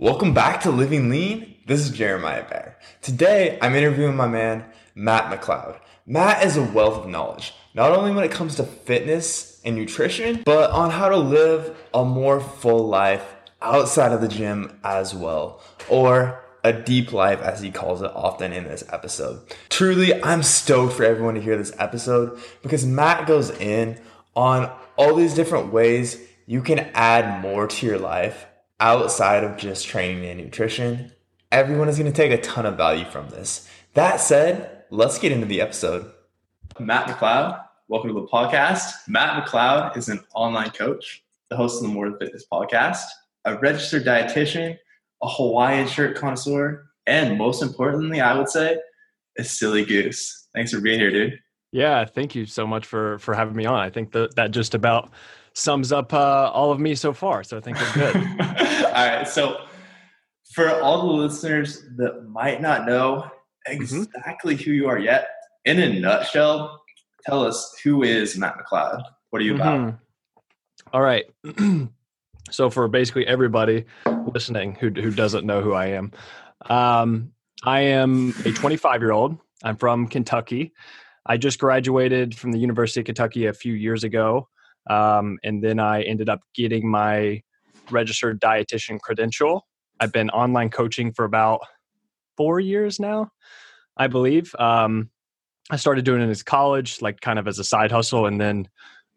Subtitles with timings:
[0.00, 1.56] Welcome back to Living Lean.
[1.66, 2.78] This is Jeremiah Bear.
[3.02, 5.78] Today, I'm interviewing my man, Matt McLeod.
[6.06, 10.42] Matt is a wealth of knowledge, not only when it comes to fitness and nutrition,
[10.46, 13.22] but on how to live a more full life
[13.60, 15.60] outside of the gym as well,
[15.90, 19.54] or a deep life, as he calls it often in this episode.
[19.68, 24.00] Truly, I'm stoked for everyone to hear this episode because Matt goes in
[24.34, 28.46] on all these different ways you can add more to your life
[28.80, 31.12] outside of just training and nutrition.
[31.52, 33.68] Everyone is going to take a ton of value from this.
[33.94, 36.10] That said, let's get into the episode.
[36.78, 38.92] Matt McLeod, welcome to the podcast.
[39.06, 43.02] Matt McLeod is an online coach, the host of the More Than Fitness podcast,
[43.44, 44.78] a registered dietitian,
[45.22, 48.78] a Hawaiian shirt connoisseur, and most importantly, I would say,
[49.38, 50.48] a silly goose.
[50.54, 51.38] Thanks for being here, dude.
[51.72, 53.78] Yeah, thank you so much for for having me on.
[53.78, 55.10] I think that that just about
[55.54, 57.42] sums up uh, all of me so far.
[57.44, 58.16] So I think it's good.
[58.86, 59.28] all right.
[59.28, 59.64] So
[60.54, 63.24] for all the listeners that might not know
[63.68, 63.72] mm-hmm.
[63.72, 64.64] exactly mm-hmm.
[64.64, 65.28] who you are yet,
[65.64, 66.82] in a nutshell,
[67.26, 69.02] tell us who is Matt McLeod?
[69.30, 69.78] What are you about?
[69.78, 69.96] Mm-hmm.
[70.92, 71.26] All right.
[72.50, 73.84] so for basically everybody
[74.32, 76.12] listening who who doesn't know who I am,
[76.68, 77.32] um,
[77.64, 79.38] I am a 25 year old.
[79.62, 80.72] I'm from Kentucky.
[81.26, 84.48] I just graduated from the University of Kentucky a few years ago.
[84.90, 87.42] Um, and then I ended up getting my
[87.90, 89.66] registered dietitian credential.
[90.00, 91.60] I've been online coaching for about
[92.36, 93.30] four years now,
[93.96, 94.54] I believe.
[94.58, 95.10] Um,
[95.70, 98.68] I started doing it as college, like kind of as a side hustle, and then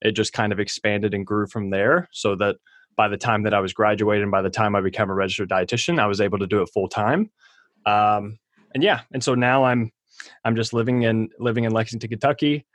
[0.01, 2.07] it just kind of expanded and grew from there.
[2.11, 2.57] So that
[2.95, 5.99] by the time that I was graduating, by the time I became a registered dietitian,
[5.99, 7.31] I was able to do it full time.
[7.87, 8.37] Um,
[8.75, 9.91] and yeah, and so now I'm
[10.45, 12.67] I'm just living in living in Lexington, Kentucky.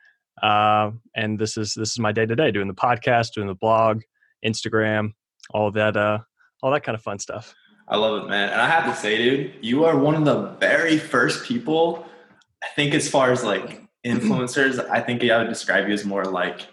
[0.42, 3.54] Uh, and this is this is my day to day doing the podcast, doing the
[3.54, 4.02] blog,
[4.44, 5.12] Instagram,
[5.50, 6.18] all that uh,
[6.62, 7.54] all that kind of fun stuff.
[7.88, 8.50] I love it, man.
[8.50, 12.06] And I have to say, dude, you are one of the very first people.
[12.62, 16.24] I think as far as like influencers, I think I would describe you as more
[16.24, 16.66] like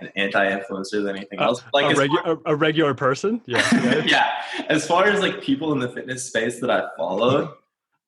[0.00, 1.62] an anti-influencer than anything else.
[1.72, 4.04] Like a, regu- far, a, regular person, yeah.
[4.06, 4.42] yeah.
[4.68, 7.50] As far as like people in the fitness space that I followed,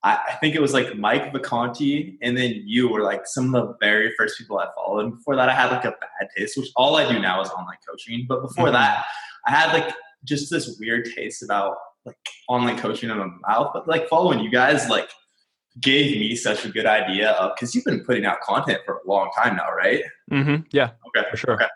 [0.03, 3.69] I, I, think it was like Mike Vacanti and then you were like some of
[3.69, 5.05] the very first people I followed.
[5.05, 7.51] And before that, I had like a bad taste, which all I do now is
[7.51, 8.25] online coaching.
[8.29, 8.75] But before mm-hmm.
[8.75, 9.05] that,
[9.47, 9.95] I had like
[10.25, 12.17] just this weird taste about like
[12.49, 13.71] online coaching in my mouth.
[13.75, 15.11] But like following you guys, like
[15.81, 19.09] gave me such a good idea of because you've been putting out content for a
[19.09, 20.03] long time now, right?
[20.31, 20.63] Mm-hmm.
[20.73, 20.91] Yeah.
[21.09, 21.29] Okay.
[21.31, 21.55] For sure.
[21.55, 21.69] Okay.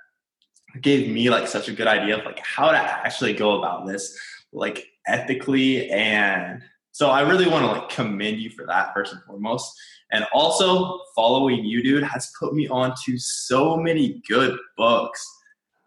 [0.75, 3.87] It gave me like such a good idea of like how to actually go about
[3.87, 4.19] this
[4.53, 6.63] like ethically and
[6.95, 9.77] so I really want to like commend you for that first and foremost.
[10.13, 15.27] And also following you, dude, has put me on to so many good books.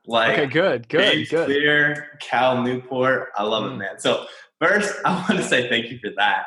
[0.06, 1.46] Like okay, good, good, good.
[1.46, 3.30] Clear, Cal Newport.
[3.38, 3.76] I love mm.
[3.76, 4.00] it, man.
[4.00, 4.26] So
[4.60, 6.44] first, I want to say thank you for that.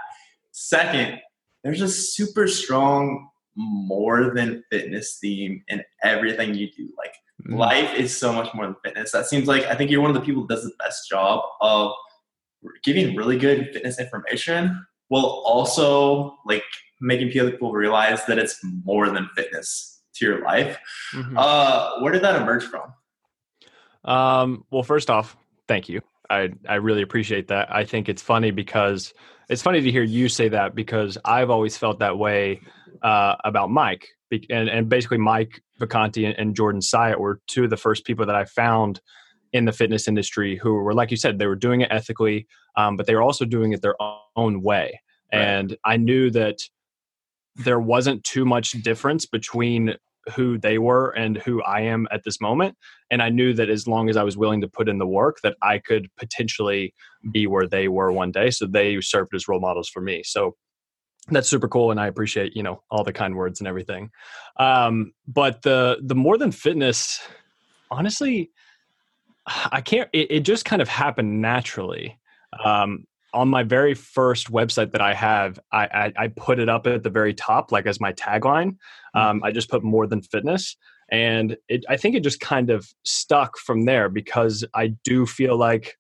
[0.53, 1.20] Second,
[1.65, 6.91] there's a super strong more than fitness theme in everything you do.
[6.99, 7.15] Like
[7.49, 7.56] mm.
[7.56, 9.10] life is so much more than fitness.
[9.12, 11.43] That seems like I think you're one of the people that does the best job
[11.62, 11.93] of
[12.82, 16.65] giving really good fitness information while also like
[17.00, 20.78] making people realize that it's more than fitness to your life.
[21.15, 21.37] Mm-hmm.
[21.37, 22.93] Uh, where did that emerge from?
[24.04, 25.37] Um, well, first off,
[25.69, 26.00] thank you.
[26.28, 27.75] I, I really appreciate that.
[27.75, 29.12] I think it's funny because
[29.49, 32.60] it's funny to hear you say that because I've always felt that way
[33.03, 34.06] uh, about Mike.
[34.49, 38.26] And, and basically, Mike Vacanti and, and Jordan Syatt were two of the first people
[38.26, 39.00] that I found
[39.53, 42.47] in the fitness industry who were, like you said, they were doing it ethically,
[42.77, 43.97] um, but they were also doing it their
[44.37, 45.00] own way.
[45.33, 45.41] Right.
[45.41, 46.59] And I knew that
[47.56, 49.97] there wasn't too much difference between
[50.34, 52.77] who they were and who I am at this moment.
[53.11, 55.38] And I knew that as long as I was willing to put in the work,
[55.43, 56.94] that I could potentially
[57.32, 58.50] be where they were one day.
[58.50, 60.22] So they served as role models for me.
[60.25, 60.56] So
[61.28, 64.11] that's super cool and i appreciate you know all the kind words and everything
[64.59, 67.21] um, but the the more than fitness
[67.91, 68.50] honestly
[69.73, 70.09] I can't.
[70.12, 72.19] It, it, just kind of happened naturally.
[72.65, 76.88] Um, on my very first website that I have, I, I, I, put it up
[76.88, 78.76] at the very top, like as my tagline.
[79.14, 79.44] Um, mm-hmm.
[79.44, 80.76] I just put more than fitness,
[81.11, 85.56] and it, I think it just kind of stuck from there because I do feel
[85.56, 85.97] like,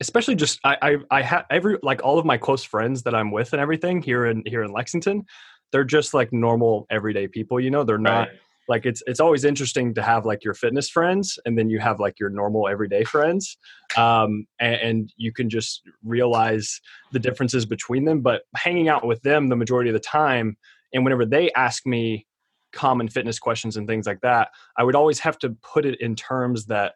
[0.00, 3.30] especially just I I, I have every like all of my close friends that I'm
[3.30, 5.24] with and everything here in here in Lexington,
[5.70, 7.60] they're just like normal everyday people.
[7.60, 8.28] You know, they're not.
[8.28, 11.78] Right like it's it's always interesting to have like your fitness friends and then you
[11.78, 13.56] have like your normal everyday friends
[13.96, 16.80] um, and, and, you can just realize
[17.12, 20.56] the differences between them but hanging out with them the majority of the time
[20.94, 22.26] and whenever they ask me
[22.72, 26.14] common fitness questions and things like that i would always have to put it in
[26.14, 26.94] terms that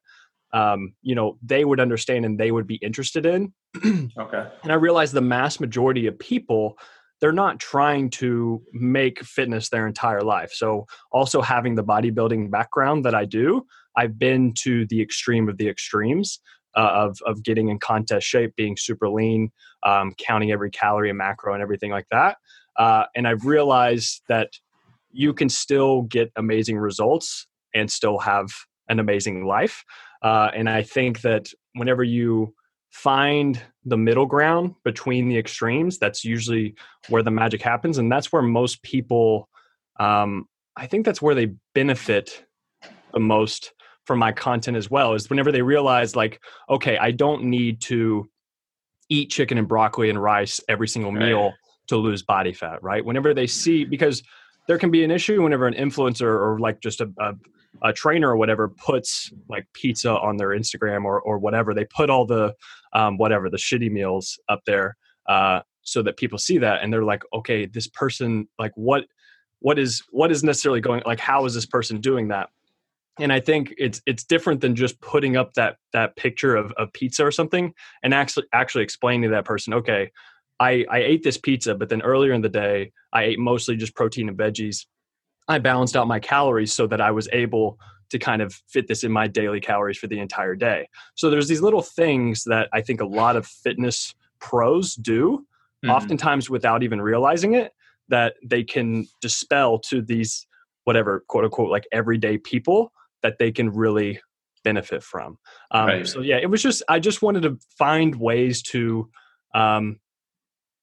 [0.53, 3.53] um, you know they would understand and they would be interested in.
[4.19, 4.49] Okay.
[4.63, 6.79] And i realized the mass majority of people
[7.21, 13.05] they're not trying to make fitness their entire life so also having the bodybuilding background
[13.05, 13.65] that i do
[13.97, 16.41] i've been to the extreme of the extremes
[16.77, 19.51] uh, of of getting in contest shape being super lean
[19.83, 22.37] um, counting every calorie and macro and everything like that
[22.77, 24.51] uh, and i've realized that
[25.17, 28.49] you can still get amazing results and still have
[28.89, 29.85] an amazing life.
[30.23, 32.55] Uh, and I think that whenever you
[33.03, 36.75] find the middle ground between the extremes, that's usually
[37.11, 37.99] where the magic happens.
[37.99, 39.51] And that's where most people,
[40.01, 42.47] um, I think that's where they benefit
[43.13, 43.75] the most
[44.07, 46.41] from my content as well, is whenever they realize, like,
[46.71, 48.31] okay, I don't need to
[49.11, 51.27] eat chicken and broccoli and rice every single right.
[51.27, 51.53] meal
[51.89, 53.05] to lose body fat, right?
[53.05, 54.23] Whenever they see, because
[54.67, 57.35] there can be an issue whenever an influencer or like just a, a,
[57.83, 61.75] a, trainer or whatever puts like pizza on their Instagram or, or whatever.
[61.75, 62.55] They put all the
[62.93, 64.97] um, whatever the shitty meals up there
[65.29, 69.05] uh, so that people see that and they're like, okay, this person like what
[69.61, 72.51] what is what is necessarily going like how is this person doing that?
[73.19, 76.93] And I think it's it's different than just putting up that that picture of, of
[76.93, 77.73] pizza or something
[78.03, 80.11] and actually actually explaining to that person, okay,
[80.59, 83.95] I, I ate this pizza, but then earlier in the day, I ate mostly just
[83.95, 84.87] protein and veggies.
[85.49, 87.79] I balanced out my calories so that I was able
[88.11, 90.89] to kind of fit this in my daily calories for the entire day.
[91.15, 95.39] So there's these little things that I think a lot of fitness pros do,
[95.85, 95.91] mm-hmm.
[95.91, 97.73] oftentimes without even realizing it,
[98.09, 100.47] that they can dispel to these
[100.85, 102.93] whatever quote unquote like everyday people
[103.23, 104.21] that they can really
[104.63, 105.39] benefit from.
[105.73, 106.07] Um, right.
[106.07, 109.11] So yeah, it was just I just wanted to find ways to
[109.55, 109.99] um,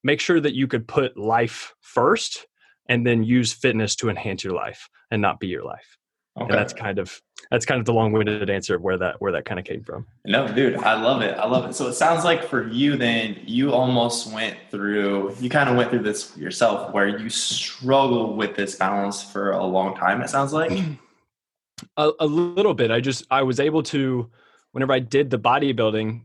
[0.03, 2.47] make sure that you could put life first
[2.89, 5.97] and then use fitness to enhance your life and not be your life.
[6.35, 6.49] Okay.
[6.49, 7.21] And that's kind of
[7.51, 10.07] that's kind of the long-winded answer of where that where that kind of came from.
[10.25, 11.37] No, dude, I love it.
[11.37, 11.75] I love it.
[11.75, 15.91] So it sounds like for you then you almost went through you kind of went
[15.91, 20.53] through this yourself where you struggle with this balance for a long time it sounds
[20.53, 20.71] like.
[21.97, 22.89] a, a little bit.
[22.89, 24.31] I just I was able to
[24.71, 26.21] whenever I did the bodybuilding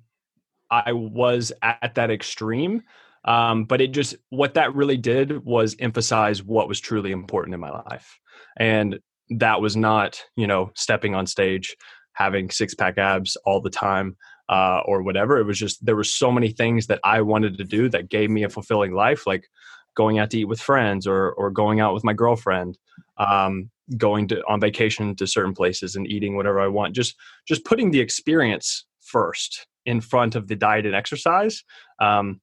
[0.71, 2.83] I was at that extreme
[3.25, 7.61] um, but it just, what that really did was emphasize what was truly important in
[7.61, 8.19] my life.
[8.59, 8.99] And
[9.31, 11.77] that was not, you know, stepping on stage,
[12.13, 14.17] having six pack abs all the time.
[14.51, 15.39] Uh, or whatever.
[15.39, 18.31] It was just there were so many things that I wanted to do that gave
[18.31, 19.47] me a fulfilling life, like
[19.95, 22.79] going out to eat with friends or or going out with my girlfriend,
[23.19, 26.95] um, going to on vacation to certain places and eating whatever I want.
[26.95, 27.15] Just
[27.47, 31.63] just putting the experience first in front of the diet and exercise.
[32.01, 32.41] Um,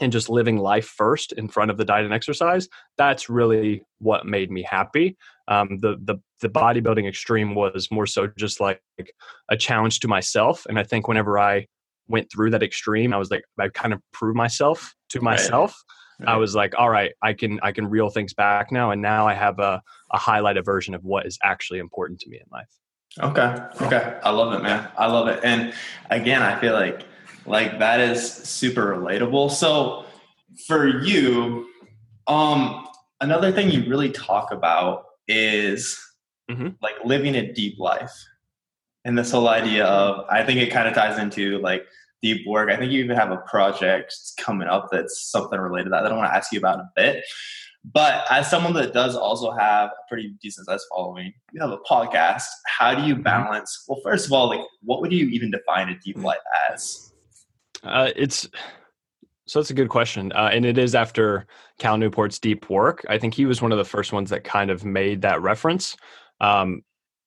[0.00, 4.26] and just living life first in front of the diet and exercise that's really what
[4.26, 5.16] made me happy
[5.48, 8.80] um, the, the the bodybuilding extreme was more so just like
[9.48, 11.66] a challenge to myself and i think whenever i
[12.08, 15.74] went through that extreme i was like i kind of proved myself to myself
[16.20, 16.26] right.
[16.26, 16.34] Right.
[16.34, 19.26] i was like all right i can i can reel things back now and now
[19.26, 19.82] i have a,
[20.12, 22.68] a highlighted version of what is actually important to me in life
[23.20, 25.72] okay okay i love it man i love it and
[26.10, 27.04] again i feel like
[27.46, 29.50] like that is super relatable.
[29.50, 30.04] So
[30.66, 31.68] for you,
[32.26, 32.86] um,
[33.20, 35.98] another thing you really talk about is
[36.50, 36.68] mm-hmm.
[36.82, 38.12] like living a deep life.
[39.04, 41.86] And this whole idea of I think it kind of ties into like
[42.22, 42.70] deep work.
[42.70, 46.12] I think you even have a project coming up that's something related to that, that
[46.12, 47.24] I want to ask you about a bit.
[47.84, 51.78] But as someone that does also have a pretty decent size following, you have a
[51.78, 52.44] podcast.
[52.66, 53.22] How do you mm-hmm.
[53.22, 53.84] balance?
[53.88, 56.38] Well, first of all, like what would you even define a deep life
[56.70, 57.12] as?
[57.82, 58.48] Uh, it's
[59.46, 61.46] so that's a good question, uh, and it is after
[61.78, 63.04] Cal Newport's deep work.
[63.08, 65.96] I think he was one of the first ones that kind of made that reference.
[66.40, 66.82] Um,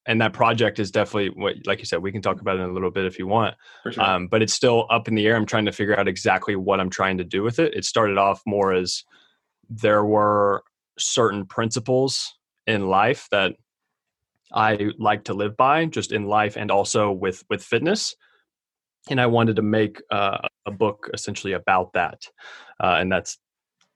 [0.05, 2.69] and that project is definitely what, like you said, we can talk about it in
[2.69, 3.55] a little bit if you want.
[3.89, 4.03] Sure.
[4.03, 5.35] Um, but it's still up in the air.
[5.35, 7.73] I'm trying to figure out exactly what I'm trying to do with it.
[7.75, 9.03] It started off more as
[9.69, 10.63] there were
[10.97, 12.33] certain principles
[12.67, 13.53] in life that
[14.53, 18.15] I like to live by, just in life and also with with fitness
[19.09, 22.27] and I wanted to make uh, a book essentially about that,
[22.79, 23.37] uh, and that's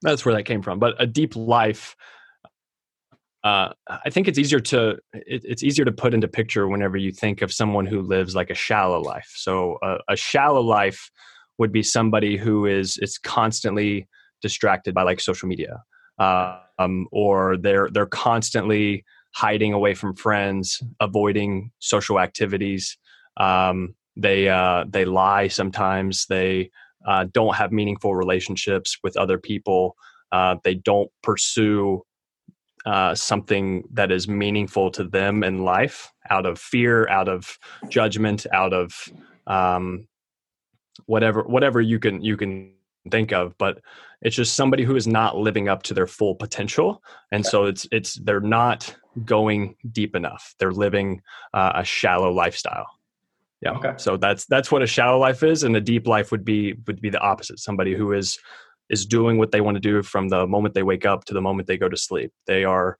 [0.01, 0.79] that's where that came from.
[0.79, 1.95] But a deep life,
[3.43, 7.11] uh, I think it's easier to it, it's easier to put into picture whenever you
[7.11, 9.31] think of someone who lives like a shallow life.
[9.35, 11.09] So a shallow life
[11.57, 14.07] would be somebody who is is constantly
[14.41, 15.83] distracted by like social media,
[16.19, 22.97] um, or they're they're constantly hiding away from friends, avoiding social activities.
[23.37, 26.25] Um, they uh, they lie sometimes.
[26.27, 26.71] They
[27.05, 29.95] uh, don't have meaningful relationships with other people.
[30.31, 32.03] Uh, they don't pursue
[32.85, 37.57] uh, something that is meaningful to them in life out of fear, out of
[37.89, 39.09] judgment, out of
[39.47, 40.07] um,
[41.05, 42.71] whatever whatever you can you can
[43.11, 43.57] think of.
[43.57, 43.79] But
[44.21, 47.87] it's just somebody who is not living up to their full potential, and so it's
[47.91, 50.55] it's they're not going deep enough.
[50.59, 51.21] They're living
[51.53, 52.87] uh, a shallow lifestyle.
[53.65, 53.71] Yeah.
[53.71, 53.93] Okay.
[53.97, 57.01] So that's that's what a shallow life is, and a deep life would be would
[57.01, 57.59] be the opposite.
[57.59, 58.37] Somebody who is
[58.89, 61.41] is doing what they want to do from the moment they wake up to the
[61.41, 62.31] moment they go to sleep.
[62.45, 62.99] They are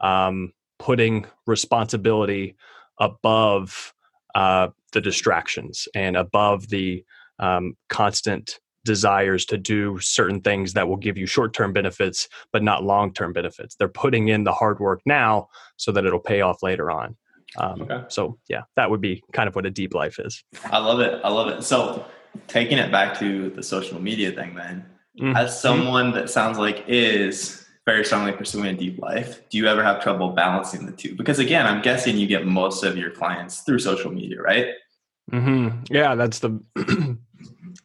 [0.00, 2.54] um, putting responsibility
[2.98, 3.92] above
[4.36, 7.04] uh, the distractions and above the
[7.40, 12.62] um, constant desires to do certain things that will give you short term benefits, but
[12.62, 13.74] not long term benefits.
[13.74, 17.16] They're putting in the hard work now so that it'll pay off later on.
[17.58, 18.04] Um, okay.
[18.08, 20.42] So, yeah, that would be kind of what a deep life is.
[20.64, 21.20] I love it.
[21.24, 21.62] I love it.
[21.62, 22.04] So,
[22.48, 24.86] taking it back to the social media thing, then,
[25.20, 25.36] mm-hmm.
[25.36, 29.82] as someone that sounds like is very strongly pursuing a deep life, do you ever
[29.82, 31.14] have trouble balancing the two?
[31.14, 34.68] Because again, I'm guessing you get most of your clients through social media, right?
[35.30, 35.92] Mm-hmm.
[35.94, 36.60] Yeah, that's the.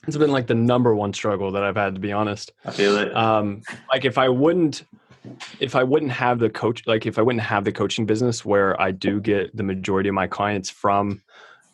[0.08, 2.52] it's been like the number one struggle that I've had to be honest.
[2.66, 3.16] I feel it.
[3.16, 4.84] Um, like if I wouldn't,
[5.60, 8.80] if I wouldn't have the coach, like if I wouldn't have the coaching business where
[8.82, 11.22] I do get the majority of my clients from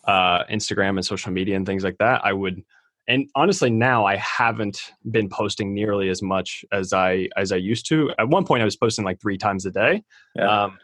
[0.05, 2.63] uh, Instagram and social media and things like that, I would
[3.07, 7.87] and honestly now i haven't been posting nearly as much as i as i used
[7.87, 10.03] to at one point i was posting like three times a day
[10.35, 10.63] yeah.
[10.63, 10.77] um,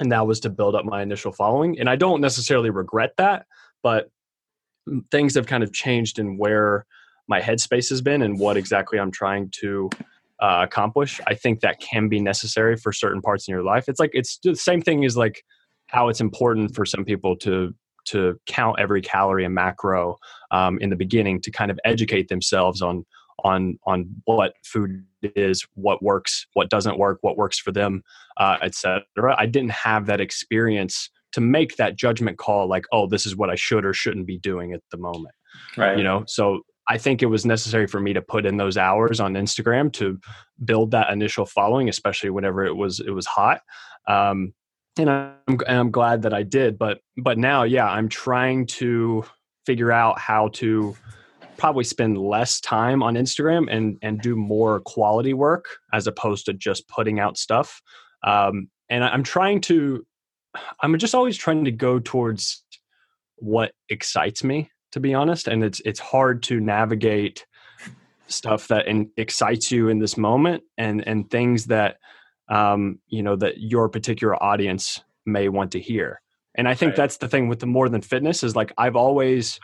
[0.00, 3.46] and that was to build up my initial following and i don't necessarily regret that
[3.82, 4.10] but
[5.10, 6.86] things have kind of changed in where
[7.28, 9.90] my headspace has been and what exactly i'm trying to
[10.42, 14.00] uh, accomplish i think that can be necessary for certain parts in your life it's
[14.00, 15.44] like it's the same thing as like
[15.86, 20.18] how it's important for some people to to count every calorie and macro
[20.50, 23.04] um, in the beginning to kind of educate themselves on
[23.44, 28.02] on on what food is, what works, what doesn't work, what works for them,
[28.36, 29.04] uh, etc.
[29.36, 33.50] I didn't have that experience to make that judgment call, like, oh, this is what
[33.50, 35.34] I should or shouldn't be doing at the moment.
[35.76, 35.96] Right.
[35.96, 39.18] You know, so I think it was necessary for me to put in those hours
[39.18, 40.20] on Instagram to
[40.62, 43.62] build that initial following, especially whenever it was it was hot.
[44.06, 44.52] Um,
[44.98, 45.32] and I'm
[45.66, 46.78] and I'm glad that I did.
[46.78, 49.24] But but now, yeah, I'm trying to
[49.64, 50.94] figure out how to
[51.56, 56.52] probably spend less time on Instagram and and do more quality work as opposed to
[56.52, 57.80] just putting out stuff.
[58.22, 60.06] Um, and I'm trying to,
[60.82, 62.62] I'm just always trying to go towards
[63.36, 65.48] what excites me, to be honest.
[65.48, 67.46] And it's it's hard to navigate
[68.32, 71.96] stuff that in, excites you in this moment and and things that
[72.48, 76.20] um, you know that your particular audience may want to hear
[76.56, 76.96] and i think right.
[76.96, 79.60] that's the thing with the more than fitness is like i've always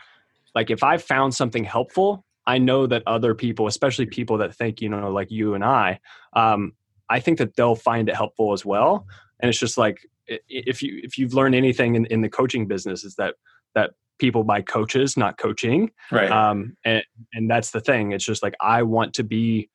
[0.55, 4.81] like if i found something helpful i know that other people especially people that think
[4.81, 5.99] you know like you and i
[6.33, 6.71] um,
[7.09, 9.05] i think that they'll find it helpful as well
[9.41, 9.99] and it's just like
[10.47, 13.35] if you if you've learned anything in, in the coaching business is that
[13.75, 18.43] that people buy coaches not coaching right um and and that's the thing it's just
[18.43, 19.69] like i want to be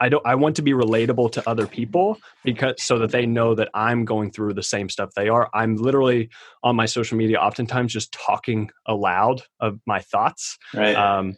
[0.00, 3.54] I don't I want to be relatable to other people because so that they know
[3.54, 5.50] that I'm going through the same stuff they are.
[5.52, 6.30] I'm literally
[6.62, 10.56] on my social media oftentimes just talking aloud of my thoughts.
[10.74, 10.96] Right.
[10.96, 11.36] Um,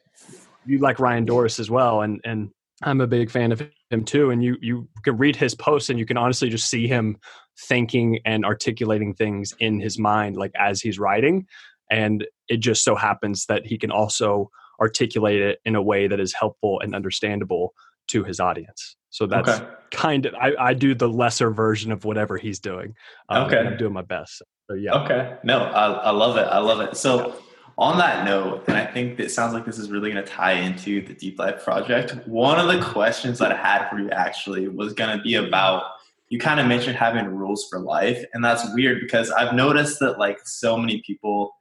[0.64, 2.50] you like Ryan Doris as well, and and
[2.82, 4.30] I'm a big fan of him too.
[4.30, 7.18] And you you can read his posts and you can honestly just see him
[7.58, 11.46] thinking and articulating things in his mind like as he's writing.
[11.90, 16.18] And it just so happens that he can also articulate it in a way that
[16.18, 17.74] is helpful and understandable
[18.08, 18.96] to his audience.
[19.10, 19.68] So that's okay.
[19.90, 22.94] kind of I, I, do the lesser version of whatever he's doing.
[23.28, 24.42] Um, okay, I'm doing my best.
[24.70, 24.94] So yeah.
[25.04, 25.36] Okay.
[25.44, 26.48] No, I, I love it.
[26.48, 26.96] I love it.
[26.96, 27.28] So.
[27.28, 27.34] Yeah.
[27.78, 30.52] On that note, and I think it sounds like this is really going to tie
[30.52, 32.16] into the Deep Life project.
[32.26, 35.84] One of the questions that I had for you actually was going to be about
[36.28, 40.18] you kind of mentioned having rules for life, and that's weird because I've noticed that
[40.18, 41.54] like so many people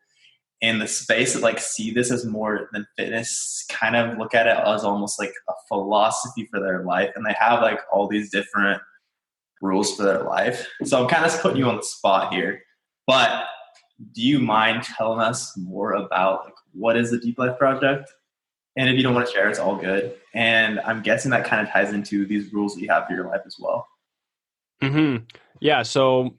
[0.61, 4.47] in the space that like see this as more than fitness kind of look at
[4.47, 8.29] it as almost like a philosophy for their life and they have like all these
[8.29, 8.79] different
[9.61, 12.61] rules for their life so i'm kind of putting you on the spot here
[13.07, 13.45] but
[14.13, 18.11] do you mind telling us more about like what is the deep life project
[18.77, 21.65] and if you don't want to share it's all good and i'm guessing that kind
[21.65, 23.87] of ties into these rules that you have for your life as well
[24.81, 25.17] hmm
[25.59, 26.35] yeah so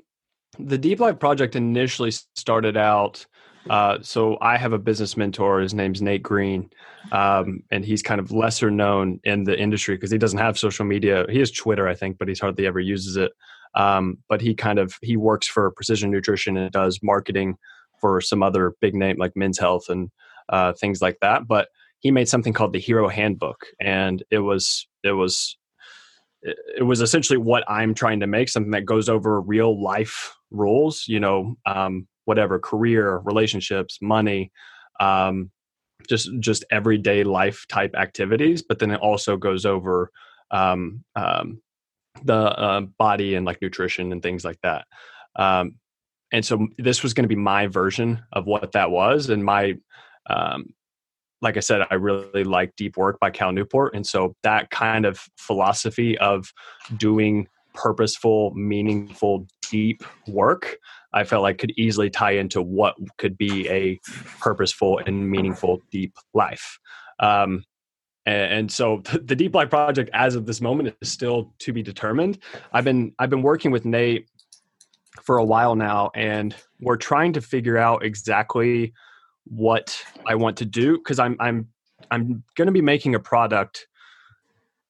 [0.59, 3.27] the deep life project initially started out
[3.71, 5.61] uh, so I have a business mentor.
[5.61, 6.71] His name's Nate Green,
[7.13, 10.85] um, and he's kind of lesser known in the industry because he doesn't have social
[10.85, 11.27] media.
[11.31, 13.33] He has Twitter, I think, but he's hardly ever uses it.
[13.75, 17.57] Um, but he kind of he works for Precision Nutrition and does marketing
[18.01, 20.11] for some other big name like Men's Health and
[20.49, 21.47] uh, things like that.
[21.47, 21.69] But
[22.01, 25.57] he made something called the Hero Handbook, and it was it was
[26.43, 31.05] it was essentially what I'm trying to make something that goes over real life rules,
[31.07, 34.51] you know, um, whatever career, relationships, money,
[35.01, 35.51] um,
[36.09, 38.63] just just everyday life type activities.
[38.63, 40.11] But then it also goes over
[40.51, 41.63] um, um,
[42.25, 44.87] the uh, body and like nutrition and things like that.
[45.37, 45.77] Um,
[46.33, 49.75] and so this was going to be my version of what that was, and my
[50.31, 50.67] um,
[51.43, 53.95] like I said, I really like Deep Work by Cal Newport.
[53.95, 56.53] And so that kind of philosophy of
[56.97, 60.77] doing purposeful, meaningful, deep work,
[61.13, 63.99] I felt like could easily tie into what could be a
[64.41, 66.79] purposeful and meaningful, deep life.
[67.19, 67.65] Um,
[68.27, 72.39] and, so the Deep Life Project, as of this moment, is still to be determined.
[72.73, 74.29] I've been I've been working with Nate
[75.23, 78.93] for a while now, and we're trying to figure out exactly
[79.45, 81.69] what I want to do because I'm I'm
[82.11, 83.87] I'm going to be making a product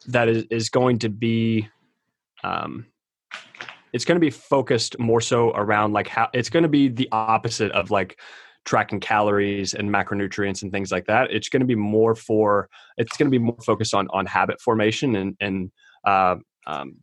[0.08, 1.68] that is is going to be
[2.44, 2.86] um
[3.92, 7.08] it's going to be focused more so around like how it's going to be the
[7.12, 8.18] opposite of like
[8.64, 13.16] tracking calories and macronutrients and things like that it's going to be more for it's
[13.16, 15.70] going to be more focused on on habit formation and and
[16.04, 16.96] uh, um,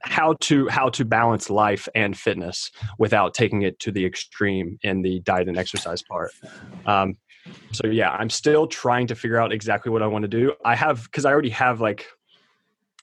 [0.00, 5.02] how to how to balance life and fitness without taking it to the extreme in
[5.02, 6.30] the diet and exercise part.
[6.86, 7.14] Um,
[7.72, 10.54] so yeah i'm still trying to figure out exactly what i want to do.
[10.64, 12.06] I have because i already have like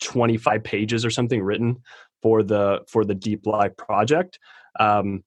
[0.01, 1.77] 25 pages or something written
[2.21, 4.39] for the for the deep life project.
[4.79, 5.23] Um,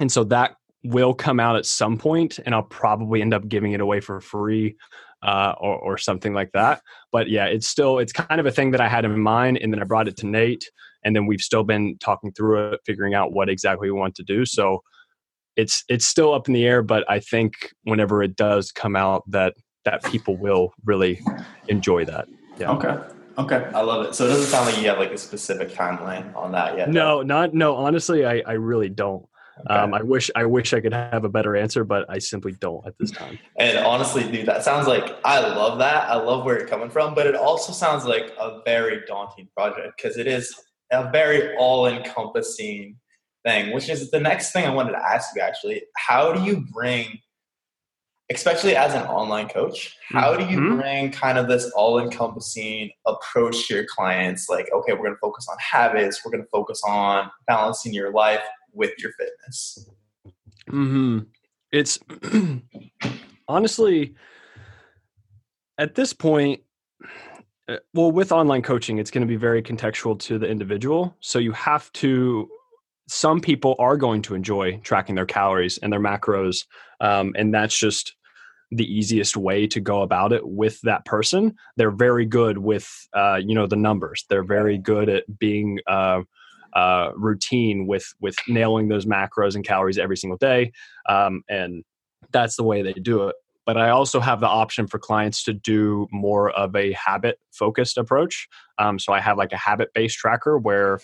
[0.00, 3.72] and so that will come out at some point and i'll probably end up giving
[3.72, 4.76] it away for free
[5.24, 6.82] uh, or, or something like that.
[7.10, 9.72] But yeah it's still it's kind of a thing that i had in mind and
[9.72, 10.70] then i brought it to nate
[11.04, 14.22] and then we've still been talking through it figuring out what exactly we want to
[14.22, 14.44] do.
[14.44, 14.82] So
[15.56, 17.52] it's it's still up in the air but i think
[17.84, 21.20] whenever it does come out that that people will really
[21.68, 22.26] enjoy that.
[22.58, 22.70] Yeah.
[22.72, 22.98] Okay.
[23.36, 23.70] Okay.
[23.74, 24.14] I love it.
[24.14, 27.18] So it doesn't sound like you have like a specific timeline on that yet no
[27.18, 27.22] though.
[27.22, 29.26] not no honestly i i really don't
[29.60, 29.74] Okay.
[29.74, 32.84] Um, I wish I wish I could have a better answer, but I simply don't
[32.86, 33.38] at this time.
[33.58, 36.08] And honestly, dude, that sounds like I love that.
[36.08, 39.94] I love where you're coming from, but it also sounds like a very daunting project
[39.96, 40.54] because it is
[40.90, 42.96] a very all-encompassing
[43.44, 45.82] thing, which is the next thing I wanted to ask you actually.
[45.96, 47.20] How do you bring
[48.32, 50.80] especially as an online coach, how do you mm-hmm.
[50.80, 54.48] bring kind of this all-encompassing approach to your clients?
[54.48, 58.12] Like, okay, we're going to focus on habits, we're going to focus on balancing your
[58.12, 58.42] life
[58.74, 59.90] with your fitness.
[60.68, 61.20] Hmm.
[61.72, 61.98] It's
[63.48, 64.14] honestly
[65.78, 66.60] at this point
[67.68, 71.38] uh, well with online coaching it's going to be very contextual to the individual so
[71.38, 72.48] you have to
[73.06, 76.64] some people are going to enjoy tracking their calories and their macros
[77.00, 78.14] um, and that's just
[78.70, 83.36] the easiest way to go about it with that person they're very good with uh,
[83.36, 86.20] you know the numbers they're very good at being uh,
[86.74, 90.72] uh, routine with with nailing those macros and calories every single day
[91.08, 91.84] um, and
[92.32, 95.52] that's the way they do it but I also have the option for clients to
[95.52, 98.48] do more of a habit focused approach.
[98.78, 101.00] Um, so I have like a habit based tracker where,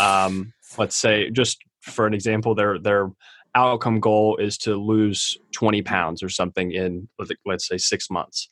[0.00, 3.10] um, let's say, just for an example, their their
[3.54, 7.08] outcome goal is to lose 20 pounds or something in
[7.44, 8.48] let's say six months.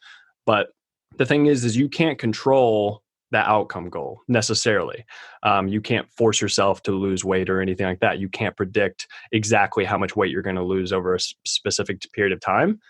[0.46, 0.68] But
[1.16, 5.04] the thing is, is you can't control that outcome goal necessarily.
[5.42, 8.18] Um, you can't force yourself to lose weight or anything like that.
[8.18, 12.32] You can't predict exactly how much weight you're going to lose over a specific period
[12.32, 12.80] of time.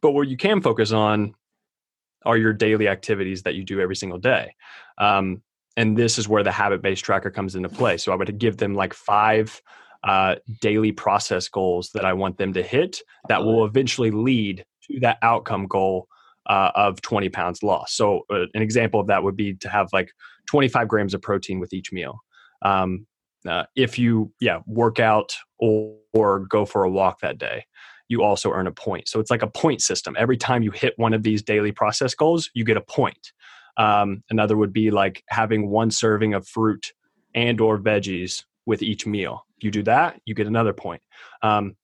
[0.00, 1.34] But what you can focus on
[2.24, 4.54] are your daily activities that you do every single day.
[4.98, 5.42] Um,
[5.76, 7.96] and this is where the habit based tracker comes into play.
[7.96, 9.60] So I would give them like five
[10.04, 15.00] uh, daily process goals that I want them to hit that will eventually lead to
[15.00, 16.08] that outcome goal
[16.48, 17.96] uh, of 20 pounds lost.
[17.96, 20.10] So uh, an example of that would be to have like
[20.48, 22.20] 25 grams of protein with each meal.
[22.62, 23.06] Um,
[23.48, 27.64] uh, if you yeah work out or, or go for a walk that day
[28.12, 29.08] you also earn a point.
[29.08, 30.14] So it's like a point system.
[30.18, 33.32] Every time you hit one of these daily process goals, you get a point.
[33.78, 36.92] Um, another would be like having one serving of fruit
[37.34, 39.46] and or veggies with each meal.
[39.60, 41.02] You do that, you get another point.
[41.42, 41.74] Um,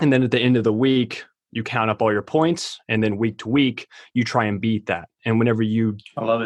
[0.00, 3.02] and then at the end of the week, you count up all your points, and
[3.02, 5.08] then week to week, you try and beat that.
[5.24, 5.96] And whenever you,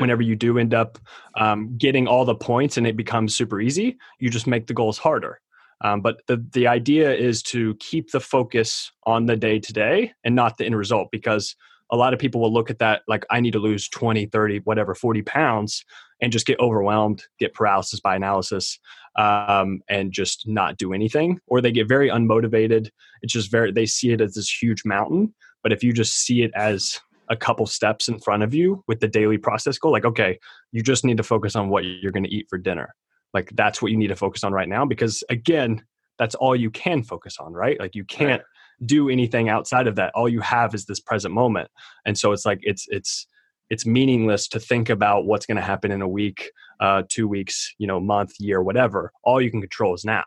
[0.00, 0.98] whenever you do end up
[1.36, 4.98] um, getting all the points, and it becomes super easy, you just make the goals
[4.98, 5.40] harder.
[5.82, 10.12] Um, but the, the idea is to keep the focus on the day to day
[10.24, 11.56] and not the end result because
[11.90, 14.60] a lot of people will look at that like I need to lose 20, 30,
[14.60, 15.84] whatever, 40 pounds
[16.20, 18.78] and just get overwhelmed, get paralysis by analysis,
[19.16, 21.40] um, and just not do anything.
[21.46, 22.88] Or they get very unmotivated.
[23.22, 25.34] It's just very, they see it as this huge mountain.
[25.62, 27.00] But if you just see it as
[27.32, 29.92] a couple steps in front of you with the daily process goal.
[29.92, 30.38] Like, okay,
[30.70, 32.94] you just need to focus on what you're going to eat for dinner.
[33.32, 35.82] Like, that's what you need to focus on right now because, again,
[36.18, 37.80] that's all you can focus on, right?
[37.80, 38.42] Like, you can't
[38.84, 40.12] do anything outside of that.
[40.14, 41.70] All you have is this present moment.
[42.04, 43.26] And so it's like, it's, it's,
[43.72, 47.74] it's meaningless to think about what's going to happen in a week, uh, two weeks,
[47.78, 49.10] you know, month, year, whatever.
[49.24, 50.24] All you can control is now.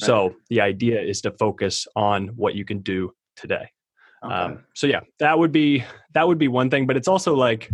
[0.00, 0.06] Right.
[0.06, 3.68] So the idea is to focus on what you can do today.
[4.24, 4.34] Okay.
[4.34, 7.68] Um, so yeah, that would be that would be one thing, but it's also like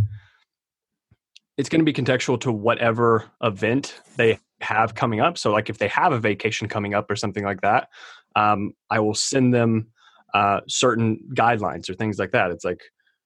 [1.57, 5.39] it's going to be contextual to whatever event they have coming up.
[5.39, 7.89] So like if they have a vacation coming up or something like that,
[8.35, 9.93] um, I will send them
[10.35, 12.51] uh, certain guidelines or things like that.
[12.51, 12.83] It's like,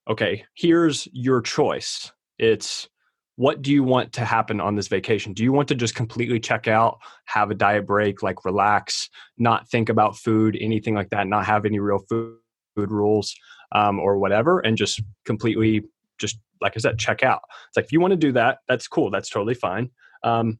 [0.09, 2.13] okay, here's your choice.
[2.39, 2.89] It's
[3.37, 5.35] what do you want to happen on this vacation?
[5.35, 9.69] Do you want to just completely check out, have a diet break, like relax, not
[9.69, 12.39] think about food, anything like that, not have any real food,
[12.75, 13.35] food rules
[13.73, 15.83] um, or whatever, and just completely
[16.19, 17.43] just like I said, check out.
[17.69, 19.11] It's like if you want to do that, that's cool.
[19.11, 19.91] That's totally fine.
[20.23, 20.59] Um,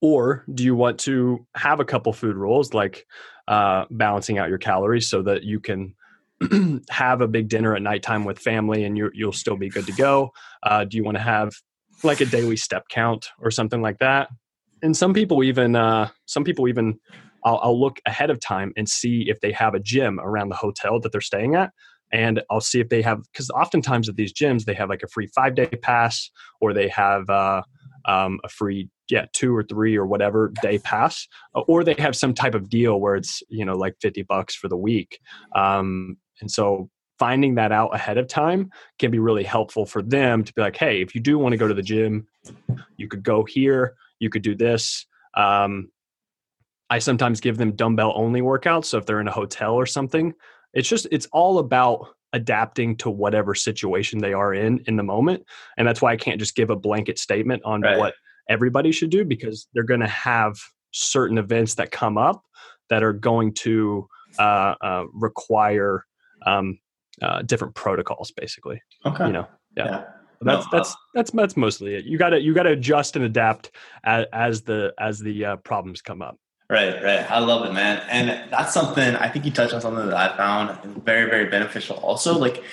[0.00, 3.06] or do you want to have a couple food rules like
[3.48, 5.94] uh, balancing out your calories so that you can
[6.90, 9.92] have a big dinner at nighttime with family and you will still be good to
[9.92, 10.30] go?
[10.62, 11.52] Uh, do you want to have
[12.02, 14.28] like a daily step count or something like that?
[14.82, 16.98] And some people even uh, some people even
[17.44, 20.56] I'll, I'll look ahead of time and see if they have a gym around the
[20.56, 21.70] hotel that they're staying at
[22.12, 25.08] and I'll see if they have because oftentimes at these gyms they have like a
[25.08, 26.30] free five day pass
[26.60, 27.62] or they have uh,
[28.06, 32.32] um, a free yeah two or three or whatever day pass or they have some
[32.32, 35.18] type of deal where it's you know like 50 bucks for the week
[35.54, 40.42] um, and so finding that out ahead of time can be really helpful for them
[40.42, 42.26] to be like hey if you do want to go to the gym
[42.96, 45.88] you could go here you could do this um,
[46.90, 48.86] I sometimes give them dumbbell only workouts.
[48.86, 50.34] So if they're in a hotel or something,
[50.74, 55.44] it's just it's all about adapting to whatever situation they are in in the moment.
[55.76, 57.98] And that's why I can't just give a blanket statement on right.
[57.98, 58.14] what
[58.48, 60.56] everybody should do because they're going to have
[60.92, 62.42] certain events that come up
[62.90, 64.06] that are going to
[64.38, 66.04] uh, uh, require
[66.44, 66.78] um,
[67.22, 68.80] uh, different protocols, basically.
[69.04, 69.26] Okay.
[69.26, 69.84] You know, yeah.
[69.84, 70.04] yeah.
[70.42, 72.04] That's no, that's that's that's mostly it.
[72.04, 73.70] You got to you got to adjust and adapt
[74.04, 76.38] as, as the as the uh, problems come up.
[76.70, 77.30] Right, right.
[77.30, 78.02] I love it, man.
[78.10, 81.96] And that's something I think you touched on something that I found very, very beneficial.
[81.96, 82.64] Also, like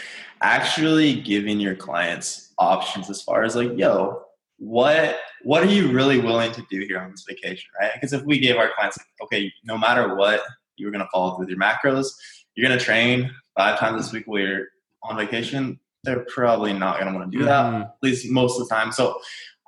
[0.41, 4.23] actually giving your clients options as far as like, yo,
[4.57, 7.91] what what are you really willing to do here on this vacation, right?
[7.93, 10.41] Because if we gave our clients, like, okay, no matter what,
[10.77, 12.07] you're gonna follow through with your macros,
[12.55, 14.67] you're gonna train five times this week while you're
[15.03, 17.81] on vacation, they're probably not gonna want to do that, mm-hmm.
[17.83, 18.91] at least most of the time.
[18.91, 19.19] So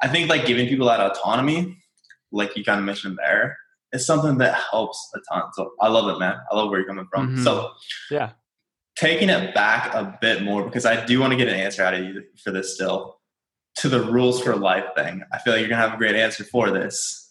[0.02, 1.78] I think like giving people that autonomy,
[2.32, 3.58] like you kind of mentioned there,
[3.92, 5.44] is something that helps a ton.
[5.54, 6.36] So I love it, man.
[6.52, 7.30] I love where you're coming from.
[7.30, 7.44] Mm-hmm.
[7.44, 7.72] So
[8.10, 8.32] yeah,
[8.96, 11.94] taking it back a bit more because I do want to get an answer out
[11.94, 13.20] of you for this still
[13.76, 15.24] to the rules for life thing.
[15.32, 17.23] I feel like you're gonna have a great answer for this.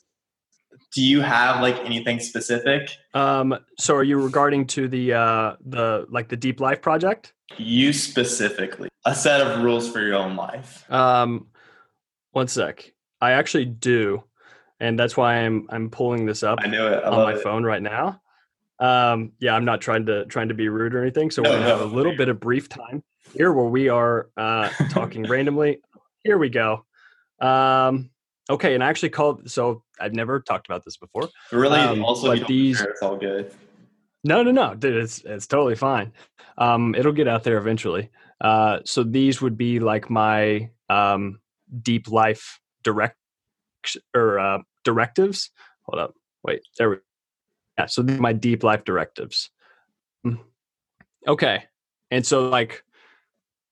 [0.95, 2.91] Do you have like anything specific?
[3.15, 7.33] Um, so are you regarding to the uh the like the deep life project?
[7.57, 8.89] You specifically.
[9.05, 10.91] A set of rules for your own life.
[10.91, 11.49] Um
[12.33, 12.93] one sec.
[13.21, 14.25] I actually do
[14.83, 16.59] and that's why I'm I'm pulling this up.
[16.63, 17.43] I knew it I on my it.
[17.43, 18.21] phone right now.
[18.81, 21.31] Um, yeah, I'm not trying to trying to be rude or anything.
[21.31, 23.89] So no, we're gonna no, have a little bit of brief time here where we
[23.89, 25.79] are uh, talking randomly.
[26.25, 26.85] Here we go.
[27.41, 28.11] Um,
[28.51, 29.51] okay, and I actually called.
[29.51, 31.29] So I've never talked about this before.
[31.53, 33.53] Really, um, also, but these it's all good.
[34.25, 36.13] No, no, no, dude, it's it's totally fine.
[36.59, 38.11] Um, it'll get out there eventually.
[38.41, 41.41] Uh, so these would be like my um,
[41.83, 43.17] deep life direct
[44.15, 45.51] or uh, directives.
[45.83, 46.15] Hold up.
[46.45, 46.97] Wait, there we
[47.79, 49.51] Yeah, so these are my deep life directives.
[50.27, 50.39] Mm.
[51.27, 51.65] Okay.
[52.11, 52.85] And so like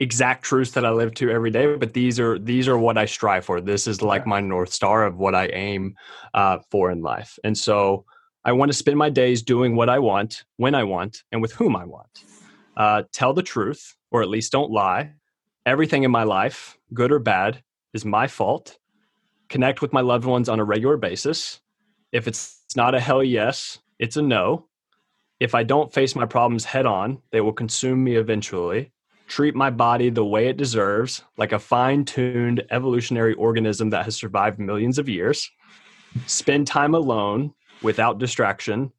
[0.01, 3.05] exact truths that I live to every day, but these are these are what I
[3.05, 3.61] strive for.
[3.61, 5.95] This is like my north star of what I aim
[6.35, 7.39] uh, for in life.
[7.45, 8.05] And so
[8.45, 11.53] I want to spend my days doing what I want, when I want, and with
[11.53, 12.25] whom I want.
[12.77, 15.13] Uh, tell the truth, or at least don't lie.
[15.67, 18.79] Everything in my life, good or bad, is my fault
[19.51, 21.61] connect with my loved ones on a regular basis.
[22.13, 24.69] If it's not a hell yes, it's a no.
[25.41, 28.93] If I don't face my problems head on, they will consume me eventually.
[29.31, 34.17] Treat my body the way it deserves, like a fine tuned evolutionary organism that has
[34.17, 35.49] survived millions of years.
[36.27, 38.91] Spend time alone without distraction.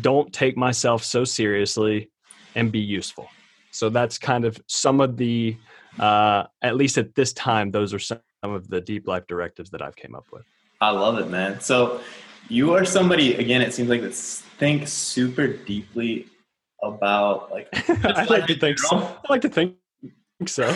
[0.00, 2.10] Don't take myself so seriously
[2.56, 3.28] and be useful.
[3.70, 5.56] So that's kind of some of the,
[6.00, 9.80] uh, at least at this time, those are some of the deep life directives that
[9.80, 10.42] I've came up with.
[10.80, 11.60] I love it, man.
[11.60, 12.00] So
[12.48, 13.62] you are somebody again.
[13.62, 16.26] It seems like that think super deeply
[16.82, 17.68] about like.
[18.04, 18.96] I like to think so.
[18.96, 19.76] I like to think
[20.46, 20.74] so.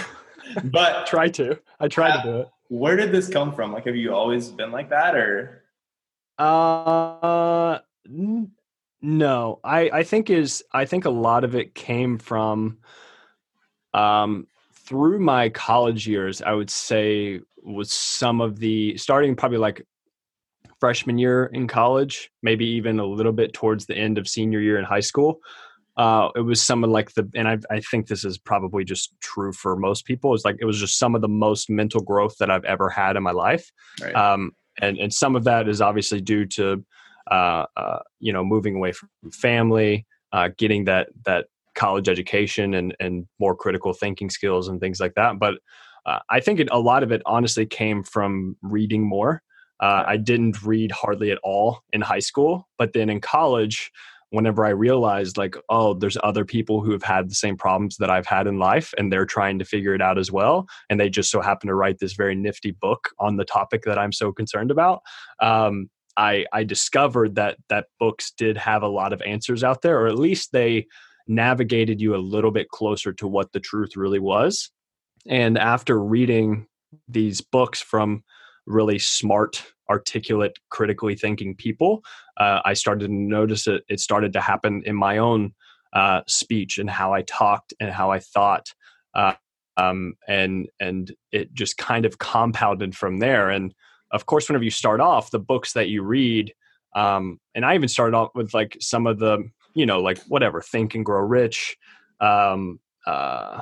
[0.65, 1.59] but try to.
[1.81, 2.49] I try uh, to do it.
[2.69, 3.73] Where did this come from?
[3.73, 5.65] Like, have you always been like that, or?
[6.38, 8.51] Uh, n-
[9.01, 9.61] no.
[9.62, 12.79] I I think is I think a lot of it came from,
[13.95, 16.43] um, through my college years.
[16.43, 19.87] I would say was some of the starting probably like
[20.81, 24.79] freshman year in college, maybe even a little bit towards the end of senior year
[24.79, 25.41] in high school.
[25.97, 29.13] Uh, it was some of like the, and I, I think this is probably just
[29.21, 30.35] true for most people.
[30.35, 33.17] It's like it was just some of the most mental growth that I've ever had
[33.17, 34.15] in my life, right.
[34.15, 36.83] um, and and some of that is obviously due to,
[37.31, 42.97] uh, uh, you know, moving away from family, uh, getting that that college education and
[42.99, 45.39] and more critical thinking skills and things like that.
[45.39, 45.55] But
[46.07, 49.43] uh, I think it, a lot of it honestly came from reading more.
[49.81, 53.91] Uh, I didn't read hardly at all in high school, but then in college,
[54.33, 58.09] whenever I realized, like, oh, there's other people who have had the same problems that
[58.09, 61.11] I've had in life, and they're trying to figure it out as well, and they
[61.11, 64.33] just so happen to write this very nifty book on the topic that I'm so
[64.33, 65.03] concerned about.
[65.40, 70.01] Um, I, I discovered that that books did have a lot of answers out there,
[70.01, 70.87] or at least they
[71.29, 74.71] navigated you a little bit closer to what the truth really was.
[75.29, 76.66] And after reading
[77.07, 78.25] these books from
[78.66, 82.03] really smart, articulate, critically thinking people,
[82.38, 83.85] uh, I started to notice it.
[83.88, 85.55] It started to happen in my own
[85.92, 88.73] uh, speech and how I talked and how I thought.
[89.14, 89.35] Uh,
[89.77, 93.51] um, and and it just kind of compounded from there.
[93.51, 93.75] And
[94.11, 96.53] of course, whenever you start off, the books that you read,
[96.95, 99.38] um, and I even started off with like some of the,
[99.75, 101.77] you know, like whatever, Think and Grow Rich,
[102.21, 103.61] um, uh,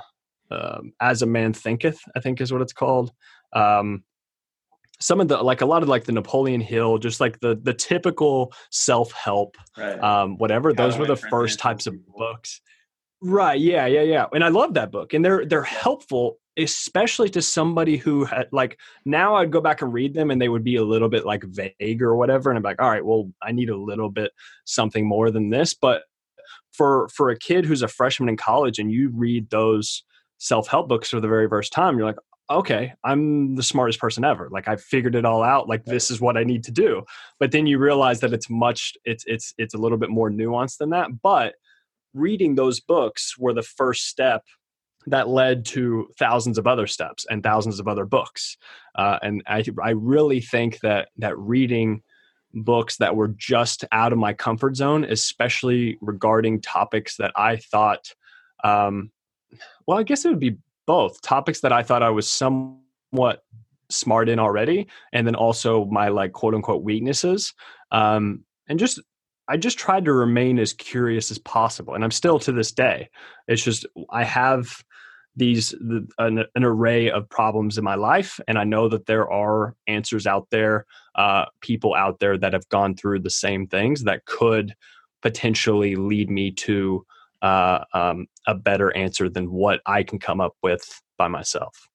[0.51, 3.13] um, As a Man Thinketh, I think is what it's called.
[3.53, 4.03] Um,
[5.01, 7.75] some of the like a lot of like the Napoleon Hill, just like the the
[7.75, 9.99] typical self help, right.
[10.03, 10.73] um, whatever.
[10.73, 12.61] Those were the first types of books.
[13.23, 13.61] Right.
[13.61, 13.87] Yeah.
[13.87, 14.03] Yeah.
[14.03, 14.27] Yeah.
[14.33, 18.79] And I love that book, and they're they're helpful, especially to somebody who had like
[19.05, 21.45] now I'd go back and read them, and they would be a little bit like
[21.45, 24.33] vague or whatever, and I'm like, all right, well, I need a little bit
[24.65, 25.75] something more than this.
[25.75, 26.03] But
[26.73, 30.05] for for a kid who's a freshman in college, and you read those
[30.39, 32.19] self help books for the very first time, you're like,
[32.51, 34.49] okay, I'm the smartest person ever.
[34.51, 35.69] Like I figured it all out.
[35.69, 37.05] Like this is what I need to do.
[37.39, 40.79] But then you realize that it's much it's it's it's a little bit more nuanced
[40.79, 41.23] than that.
[41.23, 41.55] But
[42.13, 44.43] reading those books were the first step
[45.07, 48.57] that led to thousands of other steps and thousands of other books.
[48.97, 52.03] Uh, and I I really think that that reading
[52.53, 58.13] books that were just out of my comfort zone, especially regarding topics that I thought
[58.65, 59.13] um,
[59.87, 60.59] well, I guess it would be
[60.91, 63.45] both topics that I thought I was somewhat
[63.91, 67.55] smart in already, and then also my like quote unquote weaknesses.
[67.93, 69.01] Um, and just
[69.47, 73.09] I just tried to remain as curious as possible, and I'm still to this day.
[73.47, 74.83] It's just I have
[75.37, 75.73] these
[76.19, 80.27] an, an, array of problems in my life and i know that there are answers
[80.27, 84.75] out there uh, people out there that have gone through the same things that could
[85.23, 87.07] potentially lead me to
[87.43, 90.83] uh, um, a better answer than what I can come up with
[91.19, 91.89] by myself.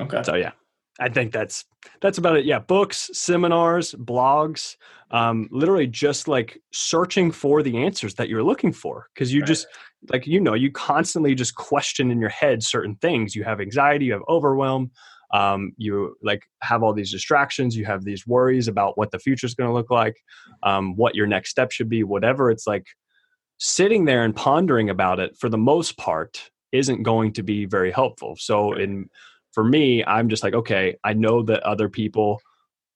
[0.00, 0.22] Okay.
[0.24, 0.52] So yeah,
[1.00, 1.64] I think that's
[2.00, 2.44] that's about it.
[2.44, 4.76] Yeah, books, seminars, blogs,
[5.10, 9.46] um, literally just like searching for the answers that you're looking for because you right.
[9.46, 9.66] just
[10.10, 13.34] like you know you constantly just question in your head certain things.
[13.34, 14.90] You have anxiety, you have overwhelm.
[15.34, 19.46] Um, you like have all these distractions you have these worries about what the future
[19.46, 20.14] is going to look like
[20.62, 22.84] um, what your next step should be whatever it's like
[23.64, 27.92] sitting there and pondering about it for the most part isn't going to be very
[27.92, 28.34] helpful.
[28.36, 29.08] So in
[29.52, 32.40] for me, I'm just like, okay, I know that other people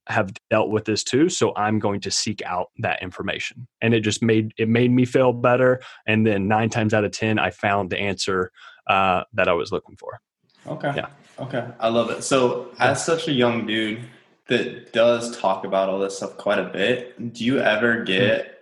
[0.09, 3.69] have dealt with this too, so I'm going to seek out that information.
[3.81, 5.81] And it just made it made me feel better.
[6.05, 8.51] And then nine times out of ten, I found the answer
[8.89, 10.19] uh, that I was looking for.
[10.67, 10.93] Okay.
[10.97, 11.07] Yeah.
[11.39, 11.65] Okay.
[11.79, 12.25] I love it.
[12.25, 14.01] So as such a young dude
[14.49, 18.56] that does talk about all this stuff quite a bit, do you ever get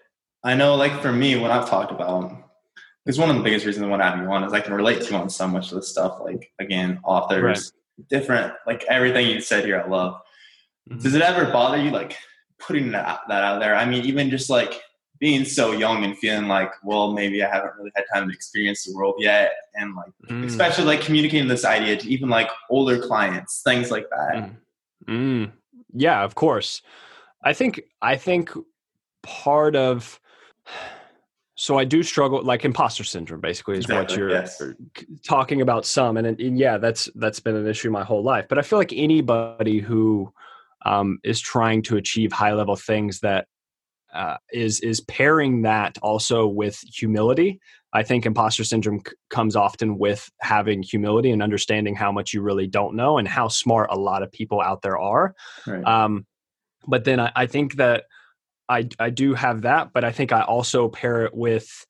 [0.44, 2.30] I know, like for me, what I've talked about,
[3.06, 4.74] is one of the biggest reasons I want to have you on is I can
[4.74, 6.18] relate to you on so much of this stuff.
[6.22, 8.08] Like again, authors, right.
[8.08, 10.20] different, like everything you said here, I love.
[10.88, 11.00] Mm-hmm.
[11.00, 12.16] Does it ever bother you, like
[12.58, 13.74] putting that, that out there?
[13.74, 14.80] I mean, even just like
[15.18, 18.84] being so young and feeling like, well, maybe I haven't really had time to experience
[18.84, 20.44] the world yet, and like mm.
[20.44, 24.34] especially like communicating this idea to even like older clients, things like that.
[24.34, 24.56] Mm.
[25.06, 25.52] Mm.
[25.94, 26.82] Yeah, of course.
[27.42, 28.50] I think I think
[29.22, 30.20] part of
[31.56, 34.62] so I do struggle like imposter syndrome basically is exactly, what you're yes.
[35.24, 38.58] talking about some and, and, yeah that's that's been an issue my whole life but
[38.58, 40.32] I feel like anybody who
[40.84, 43.46] um, is trying to achieve high level things that
[44.14, 47.60] uh, is is pairing that also with humility.
[47.92, 52.40] I think imposter syndrome c- comes often with having humility and understanding how much you
[52.40, 55.34] really don't know and how smart a lot of people out there are.
[55.66, 55.84] Right.
[55.84, 56.26] Um,
[56.86, 58.04] but then I, I think that
[58.68, 61.86] I I do have that, but I think I also pair it with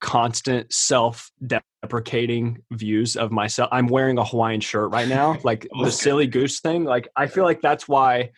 [0.00, 3.68] constant self deprecating views of myself.
[3.72, 6.84] I'm wearing a Hawaiian shirt right now, like the silly goose thing.
[6.84, 8.30] Like I feel like that's why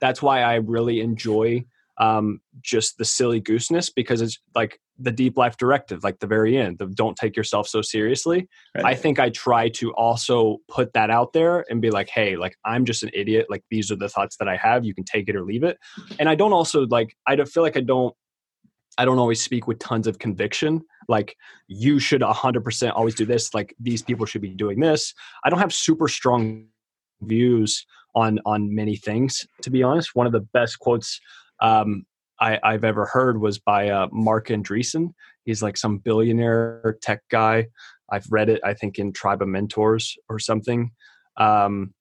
[0.00, 1.64] that's why I really enjoy
[1.98, 6.56] um just the silly gooseness because it's like the deep life directive like the very
[6.56, 8.86] end the don't take yourself so seriously Right.
[8.86, 12.56] I think I try to also put that out there and be like, hey, like
[12.64, 13.46] I'm just an idiot.
[13.50, 14.84] Like these are the thoughts that I have.
[14.84, 15.78] You can take it or leave it.
[16.18, 18.14] And I don't also like I don't feel like I don't
[18.96, 20.82] I don't always speak with tons of conviction.
[21.08, 23.52] Like you should 100% always do this.
[23.52, 25.12] Like these people should be doing this.
[25.44, 26.66] I don't have super strong
[27.20, 29.46] views on on many things.
[29.62, 31.20] To be honest, one of the best quotes
[31.60, 32.04] um,
[32.42, 35.14] I, I've ever heard was by uh, Marc Andreessen.
[35.44, 37.68] He's like some billionaire tech guy.
[38.10, 40.90] I've read it, I think, in Tribe of Mentors or something.
[41.36, 41.94] Um,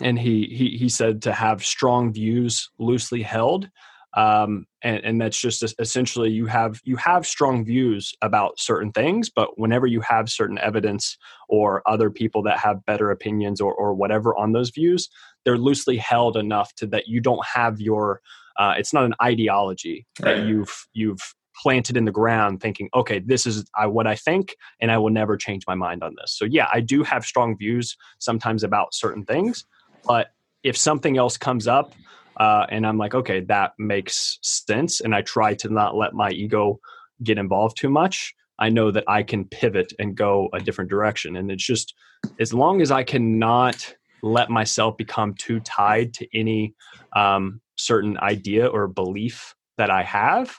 [0.00, 3.68] and he, he he said to have strong views loosely held,
[4.16, 9.30] um, and, and that's just essentially you have you have strong views about certain things,
[9.30, 11.16] but whenever you have certain evidence
[11.48, 15.08] or other people that have better opinions or or whatever on those views,
[15.44, 18.20] they're loosely held enough to that you don't have your
[18.58, 20.44] uh, it's not an ideology that Right.
[20.44, 24.90] you've you've planted in the ground thinking okay this is I, what i think and
[24.90, 27.96] i will never change my mind on this so yeah i do have strong views
[28.18, 29.64] sometimes about certain things
[30.08, 30.28] but
[30.64, 31.94] if something else comes up
[32.40, 36.30] uh, and i'm like okay that makes sense and i try to not let my
[36.30, 36.80] ego
[37.22, 41.36] get involved too much i know that i can pivot and go a different direction
[41.36, 41.94] and it's just
[42.40, 46.74] as long as i cannot let myself become too tied to any
[47.14, 50.58] um, certain idea or belief that i have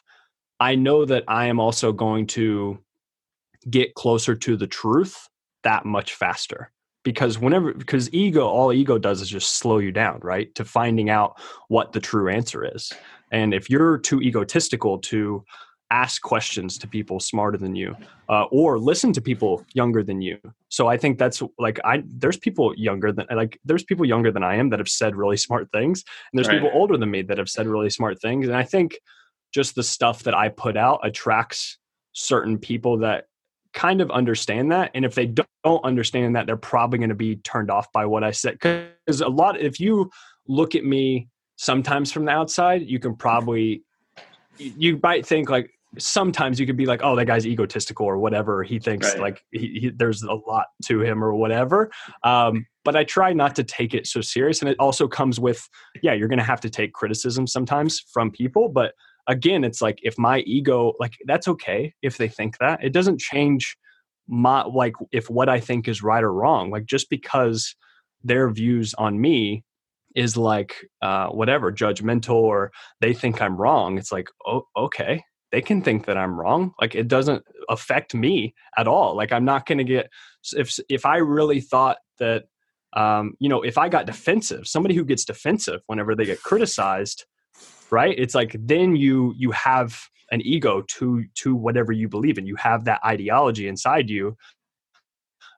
[0.60, 2.80] I know that I am also going to
[3.70, 5.28] get closer to the truth
[5.64, 6.72] that much faster.
[7.04, 10.54] Because whenever, because ego, all ego does is just slow you down, right?
[10.56, 12.92] To finding out what the true answer is.
[13.32, 15.44] And if you're too egotistical to
[15.92, 17.96] ask questions to people smarter than you
[18.30, 20.38] uh, or listen to people younger than you
[20.70, 24.44] so i think that's like i there's people younger than like there's people younger than
[24.44, 26.56] i am that have said really smart things and there's Right.
[26.56, 28.98] people older than me that have said really smart things and i think
[29.56, 31.78] just the stuff that I put out attracts
[32.12, 33.28] certain people that
[33.74, 34.92] kind of understand that.
[34.94, 38.22] And if they don't understand that, they're probably going to be turned off by what
[38.22, 38.58] I said.
[38.60, 40.12] Because a lot, if you
[40.46, 43.84] look at me sometimes from the outside, you can probably,
[44.58, 48.64] you might think like, sometimes you could be like, oh, that guy's egotistical or whatever.
[48.64, 49.20] He thinks Right.
[49.22, 51.92] like he, he, there's a lot to him or whatever.
[52.24, 54.62] Um, but I try not to take it so serious.
[54.62, 55.68] And it also comes with,
[56.02, 58.70] yeah, you're going to have to take criticism sometimes from people.
[58.70, 58.94] But
[59.28, 62.84] again, it's like if my ego, like that's okay if they think that.
[62.84, 63.76] It doesn't change
[64.28, 66.70] my, like if what I think is right or wrong.
[66.70, 67.76] Like just because
[68.24, 69.64] their views on me
[70.16, 73.98] is like uh, whatever judgmental or they think I'm wrong.
[73.98, 75.24] It's like, oh, okay,
[75.56, 76.74] they can think that I'm wrong.
[76.82, 79.16] Like it doesn't affect me at all.
[79.16, 80.10] Like I'm not going to get
[80.52, 82.44] if if I really thought that
[82.92, 87.24] um, you know if I got defensive, somebody who gets defensive whenever they get criticized,
[87.90, 88.14] right?
[88.18, 89.98] It's like then you you have
[90.30, 92.46] an ego to to whatever you believe in.
[92.46, 94.36] You have that ideology inside you.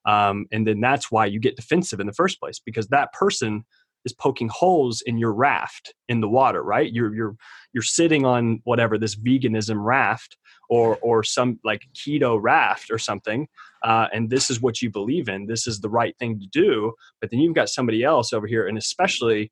[0.05, 3.65] Um, and then that's why you get defensive in the first place because that person
[4.05, 6.91] is poking holes in your raft in the water, right?
[6.91, 7.35] You're you're
[7.73, 10.37] you're sitting on whatever this veganism raft
[10.69, 13.47] or or some like keto raft or something,
[13.83, 15.45] uh, and this is what you believe in.
[15.45, 16.93] This is the right thing to do.
[17.21, 19.51] But then you've got somebody else over here, and especially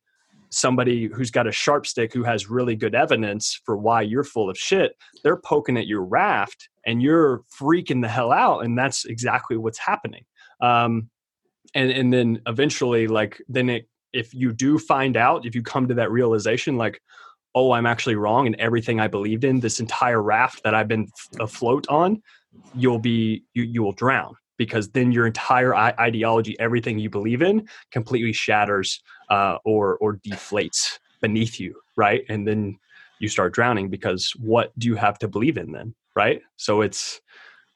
[0.49, 4.49] somebody who's got a sharp stick who has really good evidence for why you're full
[4.49, 4.95] of shit.
[5.23, 9.79] They're poking at your raft, and you're freaking the hell out, and that's exactly what's
[9.79, 10.23] happening.
[10.61, 11.09] Um,
[11.73, 15.87] and and then eventually, like then it if you do find out, if you come
[15.87, 17.01] to that realization, like,
[17.53, 21.07] oh, I'm actually wrong, and everything I believed in, this entire raft that I've been
[21.39, 22.21] afloat on,
[22.73, 27.67] you'll be you you will drown because then your entire ideology, everything you believe in,
[27.91, 32.23] completely shatters uh, or or deflates beneath you, right?
[32.29, 32.77] And then
[33.19, 36.41] you start drowning because what do you have to believe in then, right?
[36.57, 37.21] So it's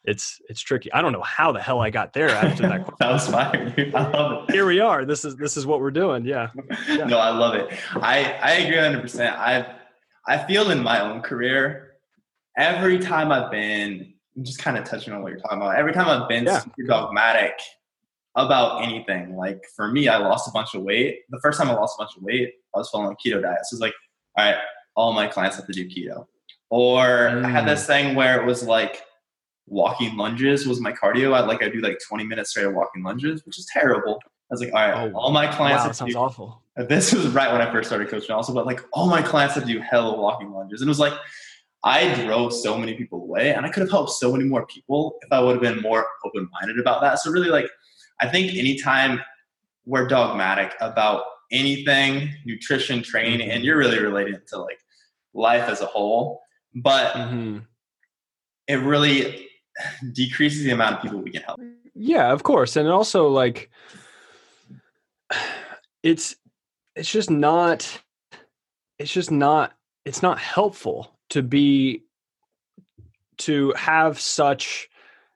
[0.06, 0.92] it's it's tricky.
[0.94, 2.84] I don't know how the hell I got there after that.
[2.86, 2.96] question.
[3.00, 3.74] that was fire.
[3.96, 4.54] I love it.
[4.54, 5.06] Here we are.
[5.06, 6.26] This is this is what we're doing.
[6.26, 6.50] Yeah.
[6.88, 7.70] no, I love it.
[7.96, 9.02] I I agree 100.
[9.02, 9.76] percent I
[10.28, 11.94] I feel in my own career,
[12.58, 15.76] every time I've been I'm just kind of touching on what you're talking about.
[15.76, 16.60] Every time I've been Yeah.
[16.60, 17.60] super dogmatic
[18.36, 21.20] about anything, like for me, I lost a bunch of weight.
[21.30, 23.66] The first time I lost a bunch of weight, I was following a keto diet.
[23.66, 23.94] So it's like,
[24.38, 24.56] all right,
[24.96, 26.26] all my clients have to do keto.
[26.70, 27.68] Or I had Mm.
[27.68, 29.02] this thing where it was like
[29.70, 31.34] walking lunges was my cardio.
[31.34, 34.20] I like I do like 20 minutes straight of walking lunges, which is terrible.
[34.26, 36.64] I was like, all right, Oh, all my clients wow, that sounds do- awful.
[36.76, 39.66] this was right when I first started coaching also, but like all my clients had
[39.68, 40.82] to do hell of walking lunges.
[40.82, 41.14] And it was like
[41.84, 45.18] I drove so many people away and I could have helped so many more people
[45.22, 47.20] if I would have been more open minded about that.
[47.20, 47.70] So really like
[48.20, 49.22] I think anytime
[49.86, 54.80] we're dogmatic about anything, nutrition, training, and you're really relating it to like
[55.34, 56.42] life as a whole,
[56.76, 57.66] but Mhm.
[58.68, 59.49] it really
[60.14, 61.60] decreases the amount of people we can help.
[61.96, 62.76] Yeah, of course.
[62.76, 63.70] And also like
[66.04, 66.36] it's
[66.96, 68.02] it's just not
[68.98, 69.74] it's just not
[70.06, 72.04] it's not helpful to be
[73.38, 74.90] to have such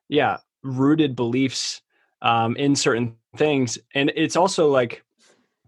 [0.09, 1.81] yeah, rooted beliefs
[2.21, 5.03] um in certain things and it's also like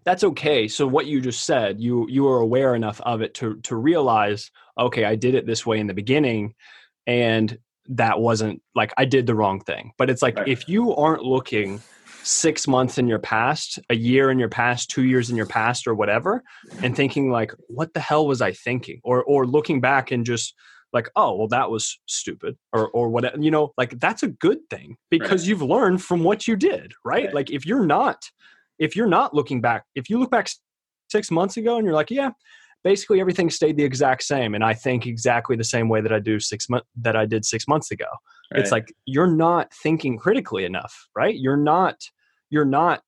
[0.04, 0.68] that's okay.
[0.68, 4.52] So what you just said, you you are aware enough of it to to realize,
[4.78, 6.54] okay, I did it this way in the beginning
[7.06, 7.58] and
[7.88, 9.92] that wasn't like I did the wrong thing.
[9.98, 10.48] But it's like Right.
[10.48, 11.82] if you aren't looking
[12.22, 15.86] six months in your past, a year in your past, two years in your past,
[15.86, 16.42] or whatever,
[16.82, 19.00] and thinking like, what the hell was I thinking?
[19.04, 20.54] Or or looking back and just
[20.92, 23.38] like, oh, well, that was stupid, or or whatever.
[23.38, 25.48] You know, like that's a good thing because Right.
[25.50, 27.26] you've learned from what you did, right?
[27.26, 27.34] Right.
[27.34, 28.22] Like if you're not,
[28.78, 30.48] if you're not looking back, if you look back
[31.10, 32.30] six months ago and you're like, yeah,
[32.86, 36.20] basically everything stayed the exact same, and I think exactly the same way that I
[36.20, 38.06] do six months that I did six months ago.
[38.52, 41.34] It's like you're not thinking critically enough right?
[41.34, 41.96] You're not
[42.48, 43.02] you're not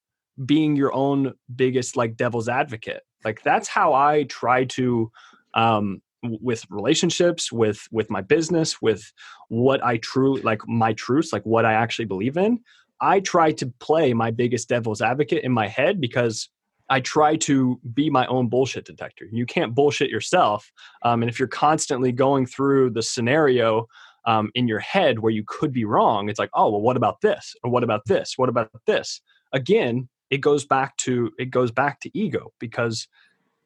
[0.44, 3.02] being your own biggest like devil's advocate.
[3.24, 5.10] Like that's how i try to
[5.54, 9.02] um with relationships with with my business with
[9.48, 12.58] what i truly like my truths like what i actually believe in
[13.00, 16.48] i try to play my biggest devil's advocate in my head because
[16.88, 19.26] i try to be my own bullshit detector.
[19.30, 20.70] You can't bullshit yourself
[21.02, 23.86] um, and if you're constantly going through the scenario
[24.26, 27.20] um, in your head where you could be wrong it's like oh well what about
[27.20, 27.54] this?
[27.62, 28.34] Or what about this?
[28.36, 29.20] What about this?
[29.52, 33.08] Again it goes back to it goes back to ego because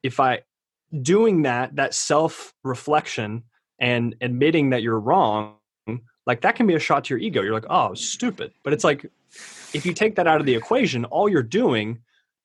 [0.03, 0.41] if i
[1.01, 3.43] doing that that self reflection
[3.79, 5.57] and admitting that you're wrong
[6.27, 7.43] like that can be a shot to your ego.
[7.43, 8.53] You're like oh stupid.
[8.63, 9.07] But it's like
[9.75, 11.99] if you take that out of the equation all you're doing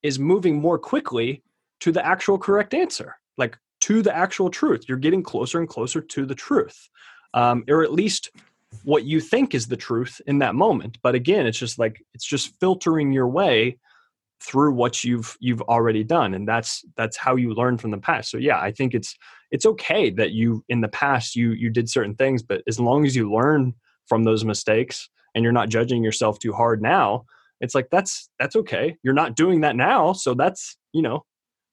[0.03, 1.43] is moving more quickly
[1.79, 4.85] to the actual correct answer like to the actual truth.
[4.87, 6.89] You're getting closer and closer to the truth
[7.33, 8.31] um, or at least
[8.83, 10.97] what you think is the truth in that moment.
[11.01, 13.77] But again it's just like it's just filtering your way
[14.41, 18.29] through what you've you've already done and that's that's how you learn from the past.
[18.29, 19.15] So yeah i think it's
[19.49, 23.05] it's okay that you in the past you you did certain things but as long
[23.05, 23.73] as you learn
[24.05, 27.25] from those mistakes and you're not judging yourself too hard now
[27.61, 31.23] it's like that's that's okay you're not doing that now so that's you know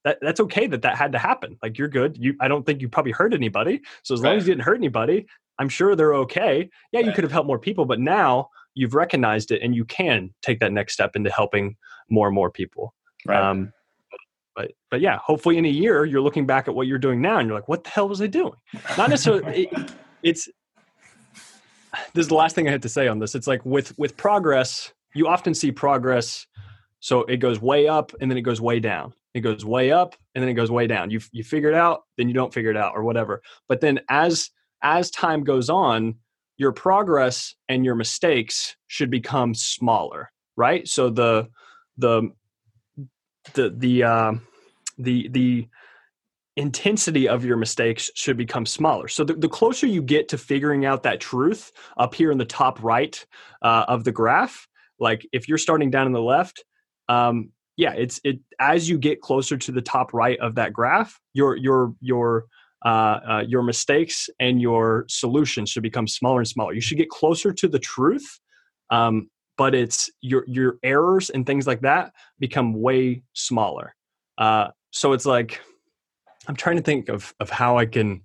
[0.05, 2.81] that that's okay that that had to happen like you're good you i don't think
[2.81, 5.27] you probably hurt anybody so as long as you didn't hurt anybody
[5.59, 9.51] i'm sure they're okay yeah you could have helped more people but now you've recognized
[9.51, 11.77] it and you can take that next step into helping
[12.11, 12.95] more and more people
[13.27, 13.43] right.
[13.43, 13.73] um,
[14.55, 17.39] but but yeah, hopefully in a year you're looking back at what you're doing now
[17.39, 18.55] and you're like, what the hell was I doing?
[18.97, 19.67] Not necessarily.
[19.73, 20.49] it, it's
[22.13, 23.35] this is the last thing I had to say on this.
[23.35, 26.47] It's like with with progress, you often see progress.
[27.01, 29.15] So it goes way up and then it goes way down.
[29.35, 31.11] It goes way up and then it goes way down.
[31.11, 33.43] You you figure it out, then you don't figure it out or whatever.
[33.69, 34.51] But then as
[34.83, 36.17] as time goes on,
[36.57, 40.87] your progress and your mistakes should become smaller, right?
[40.87, 41.49] So the
[41.99, 42.31] the
[43.55, 44.47] the the um
[44.99, 45.69] the the
[46.57, 49.09] intensity of your mistakes should become smaller.
[49.09, 52.45] So the, the closer you get to figuring out that truth up here in the
[52.45, 53.25] top right
[53.63, 54.69] uh, of the graph,
[54.99, 56.65] like if you're starting down in the left,
[57.09, 61.19] um, yeah, it's it as you get closer to the top right of that graph,
[61.33, 62.47] your your your
[62.85, 66.73] uh, uh, your mistakes and your solutions should become smaller and smaller.
[66.73, 68.39] You should get closer to the truth,
[68.91, 73.95] um, but it's your your errors and things like that become way smaller.
[74.39, 75.61] Uh, so it's like
[76.47, 78.23] I'm trying to think of of how I can.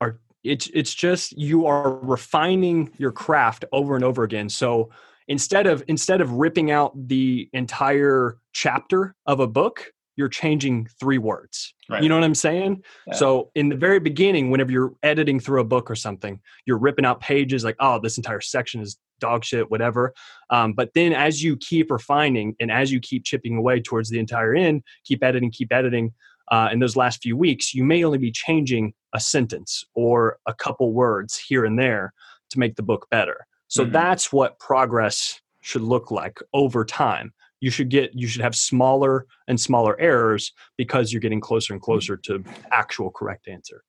[0.00, 4.48] Or it's it's just you are refining your craft over and over again.
[4.48, 4.90] So
[5.28, 11.18] instead of instead of ripping out the entire chapter of a book, you're changing three
[11.18, 11.74] words.
[11.88, 12.02] Right.
[12.02, 12.82] You know what I'm saying?
[13.06, 13.14] Yeah.
[13.14, 17.04] So in the very beginning, whenever you're editing through a book or something, you're ripping
[17.04, 20.14] out pages like, oh, this entire section is dog shit, whatever.
[20.50, 24.18] Um, but then as you keep refining and as you keep chipping away towards the
[24.18, 26.12] entire end, keep editing, keep editing.
[26.48, 30.54] Uh, in those last few weeks, you may only be changing a sentence or a
[30.54, 32.12] couple words here and there
[32.50, 33.46] to make the book better.
[33.68, 33.92] So Mhm.
[33.92, 37.32] that's what progress should look like over time.
[37.60, 41.82] You should get you should have smaller and smaller errors because you're getting closer and
[41.82, 43.82] closer to actual correct answer.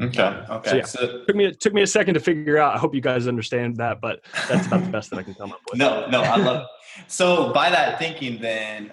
[0.00, 0.22] Okay.
[0.22, 0.70] Okay.
[0.70, 0.84] So, yeah.
[0.84, 2.74] So- took me it took me a second to figure out.
[2.74, 5.52] I hope you guys understand that, but that's about the best that I can come
[5.52, 5.78] up with.
[5.78, 6.66] no, no, I love it.
[7.06, 8.90] So by that thinking, then,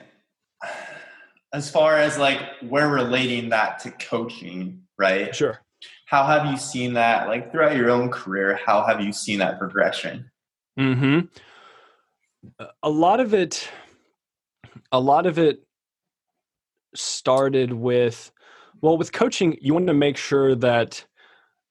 [1.53, 5.35] as far as like we're relating that to coaching, right?
[5.35, 5.59] Sure.
[6.07, 8.57] How have you seen that, like throughout your own career?
[8.65, 10.31] How have you seen that progression?
[10.77, 11.19] Hmm.
[12.81, 13.69] A lot of it.
[14.93, 15.59] A lot of it
[16.95, 18.31] started with,
[18.81, 21.05] well, with coaching, you want to make sure that.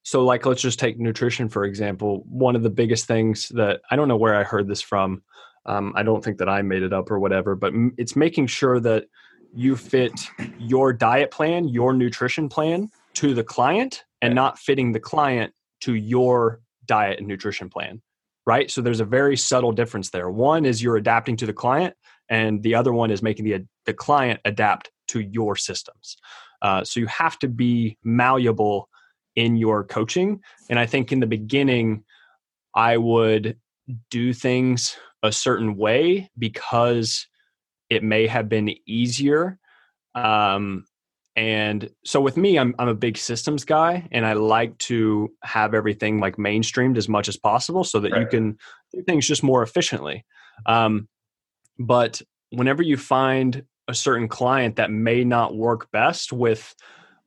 [0.02, 2.22] So, like, let's just take nutrition for example.
[2.28, 5.22] One of the biggest things that I don't know where I heard this from.
[5.64, 8.80] Um, I don't think that I made it up or whatever, but it's making sure
[8.80, 9.06] that
[9.54, 10.12] you fit
[10.58, 15.52] your diet plan, your nutrition plan to the client, and not fitting the client
[15.82, 18.00] to your diet and nutrition plan
[18.46, 18.70] right?
[18.70, 20.30] So there's a very subtle difference there.
[20.30, 21.94] One is you're adapting to the client,
[22.28, 26.16] and the other one is making the the client adapt to your systems.
[26.62, 28.88] Uh, so you have to be malleable
[29.34, 30.40] in your coaching.
[30.70, 32.04] And I think in the beginning,
[32.74, 33.58] I would
[34.10, 37.26] do things a certain way because
[37.90, 39.58] it may have been easier.
[40.14, 40.86] Um,
[41.36, 45.74] and so with me, I'm I'm a big systems guy, and I like to have
[45.74, 48.58] everything like mainstreamed as much as possible, so that you can
[48.92, 50.24] do things just more efficiently.
[50.64, 51.08] Um,
[51.78, 56.74] but whenever you find a certain client that may not work best with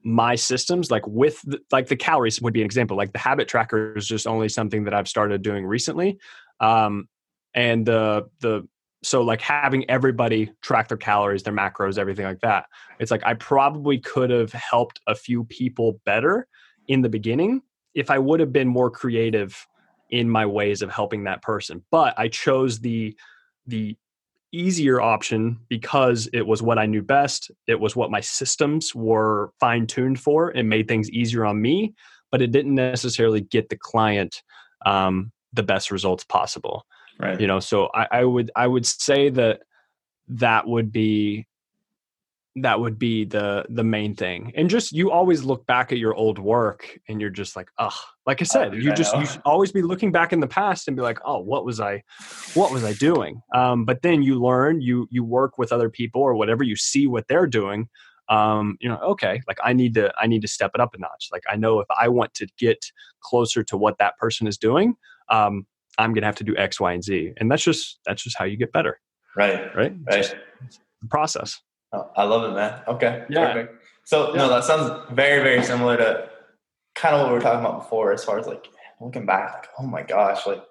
[0.03, 2.97] my systems, like with the, like the calories would be an example.
[2.97, 6.17] Like the habit tracker is just only something that I've started doing recently,
[6.59, 7.07] um,
[7.53, 8.67] and the the
[9.01, 12.65] so like having everybody track their calories, their macros, everything like that
[12.99, 16.47] it's like I probably could have helped a few people better
[16.87, 17.61] in the beginning
[17.95, 19.65] if I would have been more creative
[20.11, 21.83] in my ways of helping that person.
[21.89, 23.15] But I chose the
[23.65, 23.97] the
[24.51, 27.51] easier option because it was what I knew best.
[27.67, 30.51] It was what my systems were fine tuned for.
[30.51, 31.93] It made things easier on me,
[32.31, 34.41] but it didn't necessarily get the client
[34.85, 36.85] um, the best results possible
[37.19, 37.39] Right.
[37.39, 39.61] you know so I, I would i would say that
[40.29, 41.47] that would be
[42.55, 44.51] that would be the the main thing.
[44.55, 47.93] And just you always look back at your old work and you're just like ugh.
[48.25, 50.95] Like i said you just you should always be looking back in the past and
[50.97, 52.03] be like oh what was i
[52.53, 53.41] what was i doing?
[53.53, 57.07] Um, but then you learn you you work with other people or whatever you see
[57.07, 57.87] what they're doing
[58.29, 60.99] um, you know okay like i need to i need to step it up a
[60.99, 61.29] notch.
[61.31, 62.83] Like i know if i want to get
[63.21, 64.95] closer to what that person is doing
[65.29, 65.65] um,
[65.99, 68.45] i'm gonna have to do x y and z and that's just that's just how
[68.45, 68.99] you get better
[69.35, 69.73] Right.
[69.75, 70.39] right It's Right.
[71.01, 71.59] the process
[71.91, 72.81] Oh, I love it, man.
[72.87, 73.25] Okay.
[73.31, 73.47] Yeah.
[73.51, 73.83] Perfect.
[74.05, 76.29] So no, that sounds very, very similar to
[76.93, 78.67] kind of what we were talking about before, as far as like
[79.01, 80.61] looking back, like, oh my gosh, like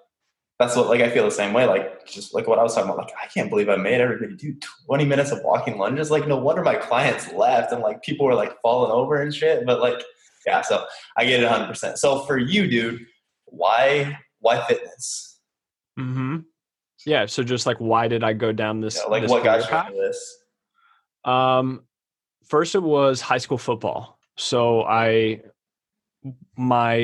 [0.59, 1.65] that's what like I feel the same way.
[1.65, 4.33] Like just like what I was talking about, like I can't believe I made everybody
[4.37, 4.55] do
[4.85, 6.09] 20 minutes of walking lunges.
[6.09, 9.65] Like no wonder my clients left and like people were like falling over and shit.
[9.65, 10.01] But like,
[10.45, 10.85] yeah, so
[11.17, 13.05] I get it 100 percent So for you, dude,
[13.43, 15.39] why why fitness?
[15.99, 16.37] mm-hmm.
[17.05, 19.59] yeah so just like why did i go down this know, like this what got
[19.59, 19.87] you path?
[19.87, 20.39] into this?
[21.25, 21.83] Um,
[22.47, 24.17] first it was high school football.
[24.37, 25.41] So I,
[26.57, 26.97] my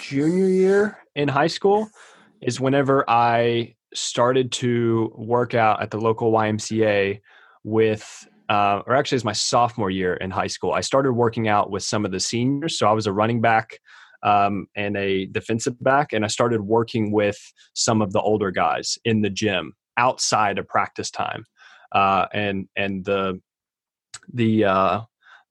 [0.00, 1.88] junior year in high school
[2.40, 7.20] is whenever I started to work out at the local YMCA
[7.64, 10.72] with, uh, or actually, it's my sophomore year in high school.
[10.72, 12.78] I started working out with some of the seniors.
[12.78, 13.78] So I was a running back
[14.22, 17.38] um, and a defensive back, and I started working with
[17.74, 21.44] some of the older guys in the gym outside of practice time
[21.92, 23.40] uh, and and the
[24.32, 25.00] the uh,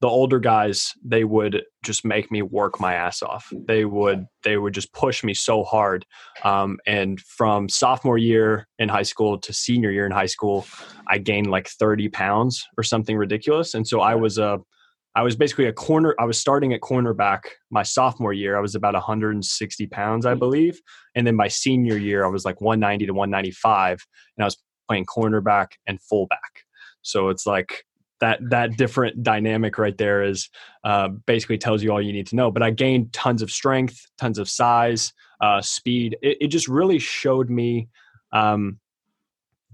[0.02, 3.52] the older guys they would just make me work my ass off.
[3.68, 6.06] They would they would just push me so hard.
[6.44, 10.66] Um, and from sophomore year in high school to senior year in high school,
[11.08, 13.74] I gained like thirty pounds or something ridiculous.
[13.74, 14.60] And so I was a
[15.16, 16.16] I was basically a corner.
[16.20, 18.58] I was starting at cornerback my sophomore year.
[18.58, 20.80] I was about 160 pounds, I believe,
[21.16, 24.06] and then my senior year, I was like 190 to 195,
[24.38, 24.58] and I was
[24.88, 26.64] playing cornerback and fullback.
[27.02, 27.84] So it's like
[28.22, 30.50] that that different dynamic right there is
[30.84, 32.52] uh, basically tells you all you need to know.
[32.52, 36.18] But I gained tons of strength, tons of size, uh, speed.
[36.22, 37.90] It, it just really showed me
[38.32, 38.80] um,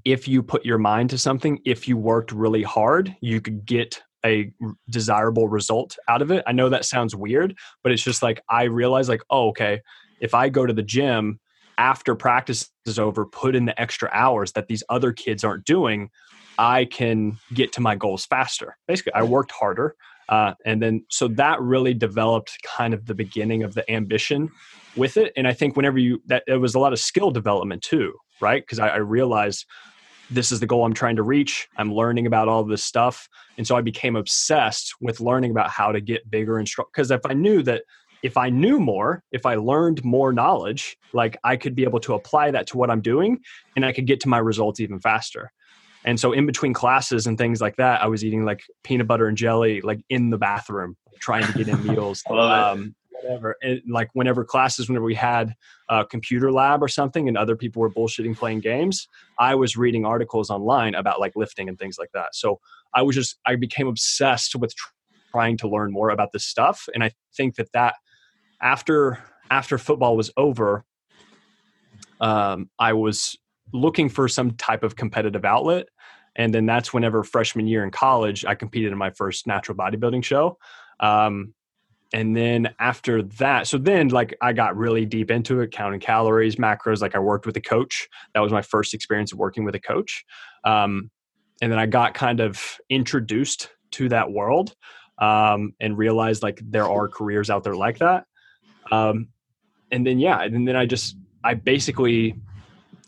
[0.05, 4.01] if you put your mind to something, if you worked really hard, you could get
[4.27, 4.51] a
[4.89, 6.43] desirable result out of it.
[6.45, 9.81] I know that sounds weird, but it's just like I realized like, oh, okay,
[10.19, 11.39] if I go to the gym
[11.77, 16.09] after practice is over, put in the extra hours that these other kids aren't doing,
[16.57, 18.77] I can get to my goals faster.
[18.87, 19.95] Basically, I worked harder.
[20.29, 24.49] Uh, and then, so that really developed kind of the beginning of the ambition
[24.95, 25.31] with it.
[25.37, 28.61] And I think whenever you, that it was a lot of skill development too, right?
[28.61, 29.65] Because I, I realized
[30.29, 31.67] this is the goal I'm trying to reach.
[31.77, 33.29] I'm learning about all this stuff.
[33.57, 36.87] And so I became obsessed with learning about how to get bigger and strong.
[36.93, 37.83] Because if I knew that
[38.23, 42.13] if I knew more, if I learned more knowledge, like I could be able to
[42.13, 43.39] apply that to what I'm doing
[43.75, 45.51] and I could get to my results even faster.
[46.03, 49.27] And so in between classes and things like that, I was eating like peanut butter
[49.27, 52.23] and jelly, like in the bathroom, trying to get in meals.
[52.71, 53.55] um, whatever.
[53.61, 55.53] And like whenever classes, whenever we had
[55.89, 59.07] a computer lab or something and other people were bullshitting playing games,
[59.39, 62.33] I was reading articles online about like lifting and things like that.
[62.33, 62.59] So
[62.93, 64.73] I was just, I became obsessed with
[65.31, 66.87] trying to learn more about this stuff.
[66.93, 67.95] And I think that that
[68.61, 69.19] after,
[69.51, 70.85] after football was over,
[72.19, 73.37] um, I was
[73.73, 75.87] looking for some type of competitive outlet.
[76.35, 80.23] And then that's whenever freshman year in college, I competed in my first natural bodybuilding
[80.23, 80.57] show.
[80.99, 81.53] Um,
[82.13, 86.55] and then after that so then like i got really deep into it counting calories
[86.55, 88.07] macros like i worked with a coach.
[88.33, 90.23] That was my first experience of working with a coach.
[90.63, 91.09] Um,
[91.61, 94.75] and then i got kind of introduced to that world
[95.19, 98.25] um, and realized like there are careers out there like that.
[98.91, 99.29] Um,
[99.91, 102.35] and then yeah and then i just i basically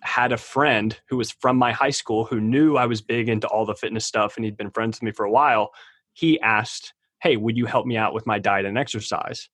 [0.01, 3.47] had a friend who was from my high school who knew i was big into
[3.47, 5.71] all the fitness stuff and he'd been friends with me for a while.
[6.13, 9.49] He asked hey, would you help me out with my diet and exercise?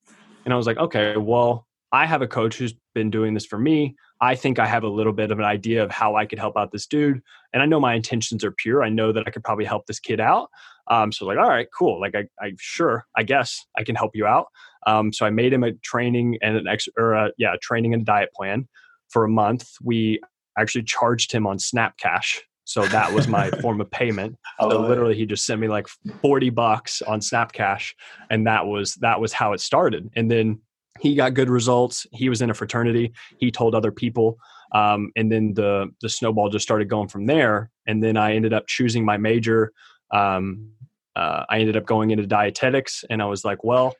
[0.45, 3.57] And I was like, okay, well, I have a coach who's been doing this for
[3.57, 3.95] me.
[4.21, 6.57] I think I have a little bit of an idea of how I could help
[6.57, 7.21] out this dude.
[7.53, 8.83] And I know my intentions are pure.
[8.83, 10.49] I know that I could probably help this kid out.
[10.87, 11.99] Um, so like, all right, cool.
[11.99, 14.47] Like I, I sure, I guess I can help you out.
[14.87, 18.03] Um, so I made him a training and an ex or a, yeah, training and
[18.03, 18.67] a diet plan
[19.09, 19.67] for a month.
[19.81, 20.21] We
[20.57, 24.37] actually charged him on Snap Cash so that was my form of payment.
[24.59, 25.19] So literally, it.
[25.19, 25.87] he just sent me like
[26.21, 27.93] forty bucks on Snapcash,
[28.29, 30.09] and that was that was how it started.
[30.15, 30.59] And then
[30.99, 32.05] he got good results.
[32.11, 33.13] He was in a fraternity.
[33.37, 34.37] He told other people,
[34.73, 37.69] um, and then the the snowball just started going from there.
[37.87, 39.71] And then I ended up choosing my major.
[40.11, 40.71] Um,
[41.15, 43.95] uh, I ended up going into dietetics, and I was like, well.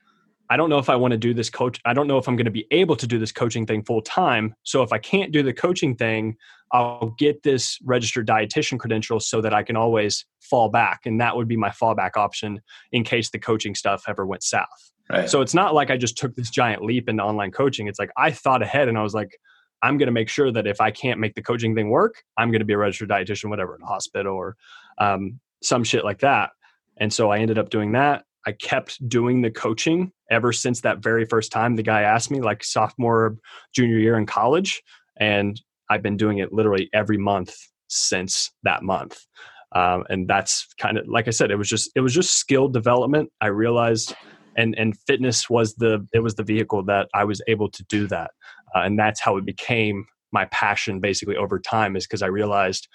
[0.49, 1.79] I don't know if I want to do this coach.
[1.85, 4.01] I don't know if I'm going to be able to do this coaching thing full
[4.01, 4.55] time.
[4.63, 6.37] So if I can't do the coaching thing,
[6.71, 11.01] I'll get this registered dietitian credential so that I can always fall back.
[11.05, 14.91] And that would be my fallback option in case the coaching stuff ever went south.
[15.09, 15.29] Right.
[15.29, 17.87] So it's not like I just took this giant leap into online coaching.
[17.87, 19.39] It's like I thought ahead and I was like,
[19.81, 22.49] I'm going to make sure that if I can't make the coaching thing work, I'm
[22.49, 24.55] going to be a registered dietitian, whatever, in a hospital or
[24.97, 26.51] um, some shit like that.
[26.97, 28.23] And so I ended up doing that.
[28.45, 32.41] I kept doing the coaching ever since that very first time the guy asked me,
[32.41, 33.37] like sophomore,
[33.73, 34.81] junior year in college.
[35.19, 37.55] And I've been doing it literally every month
[37.87, 39.25] since that month.
[39.73, 42.69] Um, and that's kind of like I said, it was just it was just skill
[42.69, 43.29] development.
[43.41, 44.15] I realized,
[44.55, 48.07] and and fitness was the it was the vehicle that I was able to do
[48.07, 48.31] that,
[48.73, 51.95] uh, and that's how it became my passion basically over time.
[51.95, 52.87] Is because I realized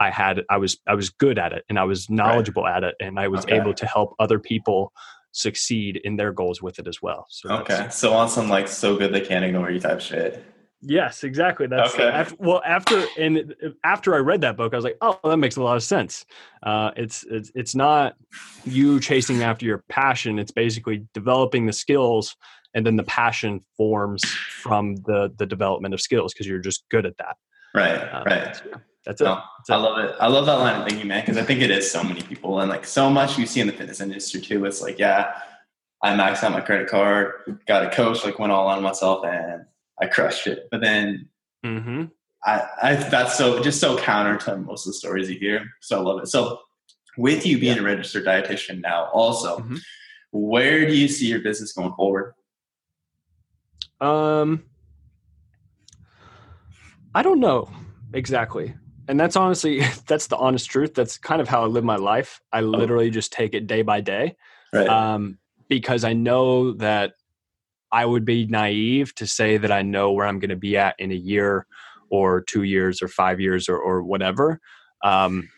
[0.00, 2.76] I had I was I was good at it and I was knowledgeable right.
[2.76, 3.56] at it, and I was okay.
[3.56, 4.92] able to help other people
[5.32, 7.26] succeed in their goals with it as well.
[7.30, 10.44] So okay, so on some like so good they can't ignore you type shit.
[10.80, 11.66] Yes, exactly.
[11.66, 12.04] That's okay.
[12.04, 15.56] after, well after and after I read that book, I was like, oh, that makes
[15.56, 16.24] a lot of sense.
[16.62, 18.14] Uh, it's it's it's not
[18.64, 20.38] you chasing after your passion.
[20.38, 22.36] It's basically developing the skills,
[22.74, 27.06] and then the passion forms from the the development of skills because you're just good
[27.06, 27.36] at that.
[27.74, 27.96] Right.
[27.96, 28.56] Um, right.
[28.56, 29.24] So, that's it.
[29.24, 30.14] No, That's I love it.
[30.20, 32.60] I love that line of thinking, man, because I think it is so many people
[32.60, 34.66] and like so much you see in the fitness industry too.
[34.66, 35.32] It's like, yeah,
[36.02, 39.64] I maxed out my credit card, got a coach, like went all on myself, and
[39.98, 40.68] I crushed it.
[40.70, 41.26] But then
[41.64, 42.04] mm-hmm.
[42.44, 45.64] I, I that's so just so counter to most of the stories you hear.
[45.80, 46.26] So I love it.
[46.26, 46.60] So
[47.16, 47.82] with you being yeah.
[47.82, 49.76] a registered dietitian now, also, mm-hmm.
[50.32, 52.34] where do you see your business going forward?
[54.02, 54.64] Um,
[57.14, 57.70] I don't know
[58.12, 58.74] exactly.
[59.08, 60.94] And that's honestly, that's the honest truth.
[60.94, 62.40] That's kind of how I live my life.
[62.52, 62.66] I oh.
[62.66, 64.36] literally just take it day by day.
[64.72, 64.86] Right.
[64.86, 65.38] Um,
[65.68, 67.14] because I know that
[67.90, 70.94] I would be naive to say that I know where I'm going to be at
[70.98, 71.66] in a year
[72.10, 74.60] or two years or five years or, or whatever.
[75.02, 75.48] Um,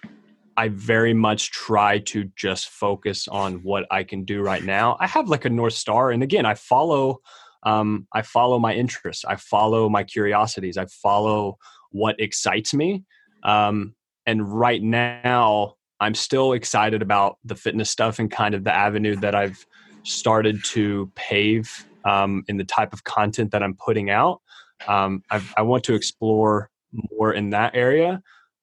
[0.57, 4.97] I very much try to just focus on what I can do right now.
[5.01, 7.21] I have like a north star, and again, I follow.
[7.63, 9.25] Um, I follow my interests.
[9.25, 10.77] I follow my curiosities.
[10.77, 11.59] I follow
[11.91, 13.05] what excites me.
[13.43, 13.95] Um,
[14.27, 19.17] and right now, I'm still excited about the fitness stuff and kind of the avenue
[19.17, 19.67] that I've
[20.03, 24.41] started to pave um, in the type of content that I'm putting out.
[24.89, 26.71] Um, i want to explore
[27.13, 28.23] more in that area.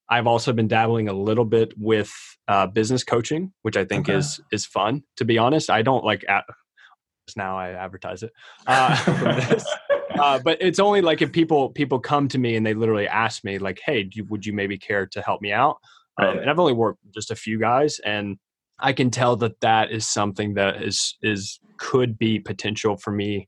[0.09, 2.11] I've also been dabbling a little bit with
[2.47, 4.17] uh, business coaching, which I think okay.
[4.17, 5.03] is is fun.
[5.17, 6.25] To be honest, I don't like.
[6.28, 6.45] At,
[7.36, 8.32] now I advertise it,
[8.67, 8.95] uh,
[10.20, 13.43] uh, but it's only like if people people come to me and they literally ask
[13.43, 15.78] me like, "Hey, you, would you maybe care to help me out?"
[16.18, 16.38] Um, right.
[16.39, 18.38] and I've only worked just a few guys, and
[18.80, 23.47] I can tell that that is something that is is could be potential for me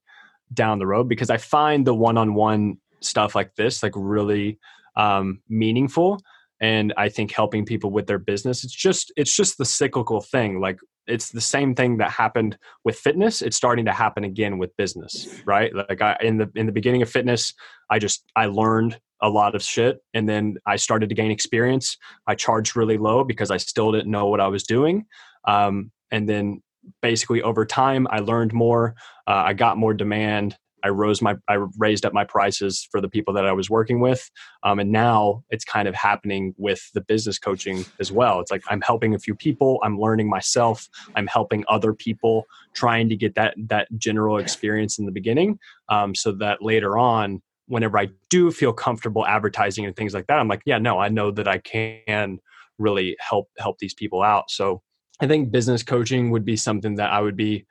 [0.54, 4.60] down the road because I find the one-on-one stuff like this like really
[4.96, 6.20] um, meaningful
[6.62, 10.60] and i think helping people with their business it's just it's just the cyclical thing
[10.60, 10.78] like
[11.10, 13.42] it's the same thing that happened with fitness.
[13.42, 15.74] It's starting to happen again with business right?
[15.74, 17.54] Like i in the in the beginning of fitness
[17.90, 21.98] i just i learned a lot of shit and then i started to gain experience.
[22.28, 25.06] I charged really low because i still didn't know what i was doing.
[25.46, 26.62] Um, and then
[27.02, 28.96] basically over time i learned more
[29.28, 33.10] uh, i got more demand I rose my I raised up my prices for the
[33.10, 34.30] people that I was working with,
[34.64, 38.40] um, and now it's kind of happening with the business coaching as well.
[38.40, 43.10] It's like I'm helping a few people, I'm learning myself, I'm helping other people, trying
[43.10, 45.60] to get that that general experience in the beginning,
[45.90, 50.40] um, so that later on, whenever I do feel comfortable advertising and things like that,
[50.40, 52.40] I'm like, yeah, no, I know that I can
[52.78, 54.50] really help help these people out.
[54.50, 54.82] So
[55.22, 57.66] I think business coaching would be something that I would be,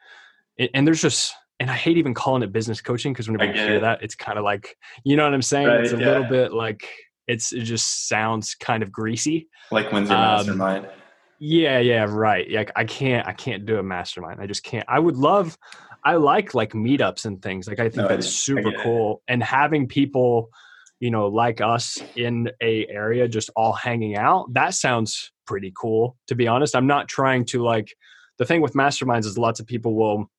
[0.74, 3.76] and there's just and I hate even calling it business coaching because whenever you hear
[3.76, 3.80] it.
[3.80, 5.66] that, it's kind of like, you know what I'm saying?
[5.66, 6.06] Right, it's a yeah.
[6.06, 6.88] little bit like
[7.26, 9.48] it's it just sounds kind of greasy.
[9.70, 10.88] Like when's your um, mastermind?
[11.40, 12.50] Yeah, yeah, right.
[12.50, 14.40] Like I can't I can't do a mastermind.
[14.40, 14.84] I just can't.
[14.88, 15.56] I would love
[16.04, 17.68] I like like meetups and things.
[17.68, 19.22] Like I think no, that's super cool.
[19.28, 20.50] And having people,
[21.00, 26.16] you know, like us in a area just all hanging out, that sounds pretty cool,
[26.28, 26.76] to be honest.
[26.76, 27.94] I'm not trying to like
[28.38, 30.30] the thing with masterminds is lots of people will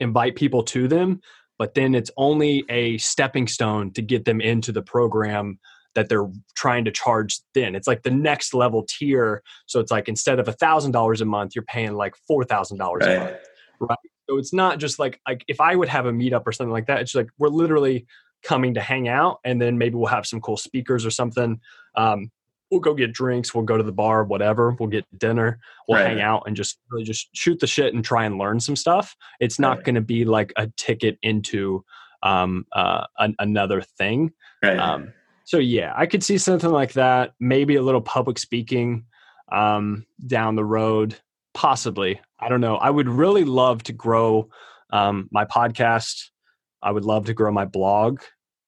[0.00, 1.20] invite people to them,
[1.58, 5.58] but then it's only a stepping stone to get them into the program
[5.94, 7.74] that they're trying to charge then.
[7.74, 9.42] It's like the next level tier.
[9.66, 12.78] So it's like instead of a thousand dollars a month, you're paying like four thousand
[12.78, 13.36] dollars a month.
[13.80, 13.98] Right.
[14.28, 16.86] So it's not just like like if I would have a meetup or something like
[16.86, 18.06] that, it's like we're literally
[18.42, 21.60] coming to hang out and then maybe we'll have some cool speakers or something.
[21.94, 22.30] Um,
[22.70, 25.58] we'll go get drinks, we'll go to the bar, whatever, we'll get dinner,
[25.88, 26.08] we'll right.
[26.08, 29.16] hang out and just really just shoot the shit and try and learn some stuff.
[29.40, 29.84] It's not right.
[29.84, 31.84] going to be like a ticket into
[32.22, 34.32] um, uh, an, another thing.
[34.62, 34.78] Right.
[34.78, 35.12] Um,
[35.44, 37.34] so yeah, I could see something like that.
[37.38, 39.04] Maybe a little public speaking
[39.52, 41.16] um, down the road,
[41.52, 42.20] possibly.
[42.40, 42.76] I don't know.
[42.76, 44.48] I would really love to grow
[44.90, 46.30] um, my podcast.
[46.82, 48.20] I would love to grow my blog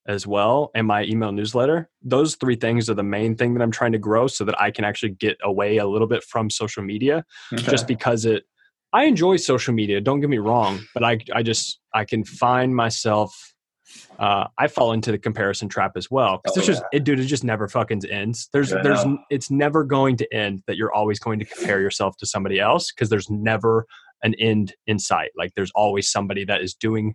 [0.09, 1.89] as well and my email newsletter.
[2.03, 4.71] Those three things are the main thing that I'm trying to grow so that I
[4.71, 7.71] can actually get away a little bit from social media okay.
[7.71, 8.45] just because it
[8.93, 12.75] I enjoy social media, don't get me wrong, but I I just I can find
[12.75, 13.55] myself
[14.19, 17.21] uh, I fall into the comparison trap as well because oh, it's just it, dude.
[17.21, 18.49] It just never fucking ends.
[18.53, 22.17] There's yeah, there's it's never going to end that you're always going to compare yourself
[22.19, 23.87] to somebody else because there's never
[24.23, 25.31] an end in sight.
[25.37, 27.15] Like there's always somebody that is doing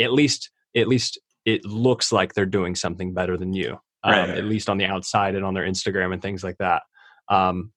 [0.00, 4.30] at least at least it looks like they're doing something better than you, um, right.
[4.30, 6.82] at least on the outside and on their Instagram and things like that.
[7.28, 7.72] Um,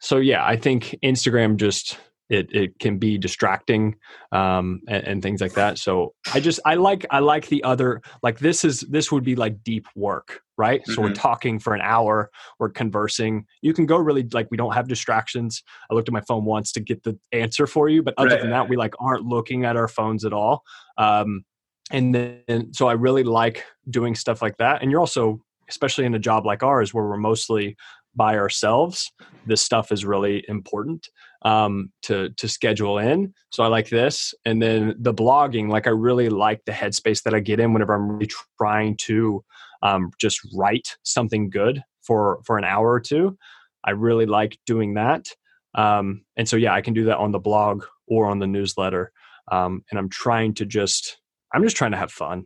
[0.00, 1.98] so yeah, I think Instagram just
[2.32, 3.94] it it can be distracting
[4.32, 5.78] um, and, and, things like that.
[5.78, 9.36] So I just I like I like the other like this is this would be
[9.36, 10.80] like deep work, right?
[10.80, 10.92] Mm-hmm.
[10.92, 11.14] So we're mm-hmm.
[11.14, 13.44] talking for an hour, we're conversing.
[13.60, 15.62] You can go really like we don't have distractions.
[15.90, 18.40] I looked at my phone once to get the answer for you, but other right.
[18.40, 20.62] than that, we like aren't looking at our phones at all.
[20.96, 21.44] Um,
[21.90, 24.82] and then so i really like doing stuff like that.
[24.82, 27.76] And you're also especially in a job like ours where we're mostly
[28.14, 29.10] by ourselves
[29.46, 31.08] this stuff is really important
[31.42, 33.34] um, to to schedule in.
[33.50, 34.34] So i like this.
[34.44, 37.94] And then the blogging like i really like the headspace that i get in whenever
[37.94, 39.44] i'm really trying to
[39.82, 43.36] um, just write something good for for an hour or two.
[43.84, 45.26] I really like doing that.
[45.74, 49.12] Um, and so yeah i can do that on the blog or on the newsletter.
[49.50, 51.18] Um, and i'm trying to just
[51.52, 52.44] I'm just trying to have fun.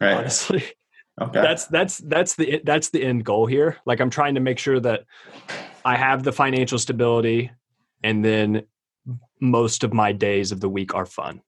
[0.00, 0.14] Right.
[0.14, 0.64] Honestly.
[1.20, 1.42] Okay.
[1.42, 3.76] That's that's that's the that's the end goal here.
[3.84, 5.02] Like I'm trying to make sure that
[5.84, 7.50] I have the financial stability
[8.02, 8.62] and then
[9.38, 11.42] most of my days of the week are fun.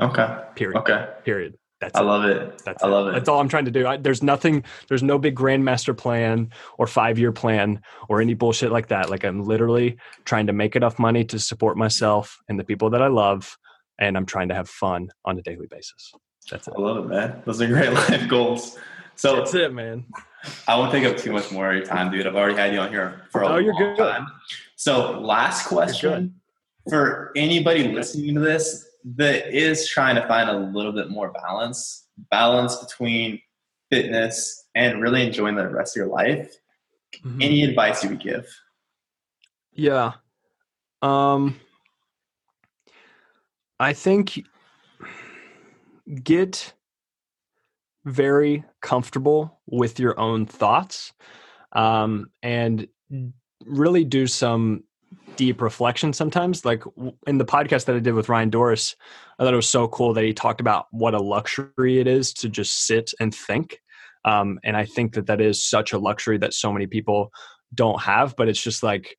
[0.00, 0.38] Okay.
[0.54, 0.78] Period.
[0.78, 1.08] Okay.
[1.24, 1.58] Period.
[1.80, 2.04] That's I it.
[2.04, 2.62] love it.
[2.64, 2.90] That's I it.
[2.90, 3.12] love it.
[3.12, 3.86] That's all I'm trying to do.
[3.86, 4.64] I, there's nothing.
[4.88, 9.10] There's no big grandmaster plan or five year plan or any bullshit like that.
[9.10, 13.02] Like I'm literally trying to make enough money to support myself and the people that
[13.02, 13.56] I love,
[13.98, 16.12] and I'm trying to have fun on a daily basis.
[16.50, 16.74] That's it.
[16.76, 17.42] I love it, man.
[17.44, 18.78] Those are great life goals.
[19.16, 20.06] So that's it, man.
[20.66, 22.26] I won't take up too much more of your time, dude.
[22.26, 23.96] I've already had you on here for a oh, you're good.
[23.96, 24.28] time.
[24.76, 26.34] So, last question
[26.88, 28.86] for anybody listening to this
[29.16, 33.40] that is trying to find a little bit more balance, balance between
[33.90, 36.54] fitness and really enjoying the rest of your life.
[37.24, 37.42] Mm-hmm.
[37.42, 38.46] Any advice you would give?
[39.72, 40.12] Yeah.
[41.02, 41.58] Um
[43.80, 44.44] I think
[46.22, 46.72] get
[48.04, 51.12] very comfortable with your own thoughts
[51.72, 52.88] um, and
[53.66, 54.84] really do some
[55.36, 56.64] deep reflection sometimes.
[56.64, 56.82] Like
[57.26, 58.96] in the podcast that I did with Ryan Doris,
[59.38, 62.32] I thought it was so cool that he talked about what a luxury it is
[62.34, 63.80] to just sit and think.
[64.24, 67.30] Um, and I think that that is such a luxury that so many people
[67.74, 68.34] don't have.
[68.36, 69.16] But it's just like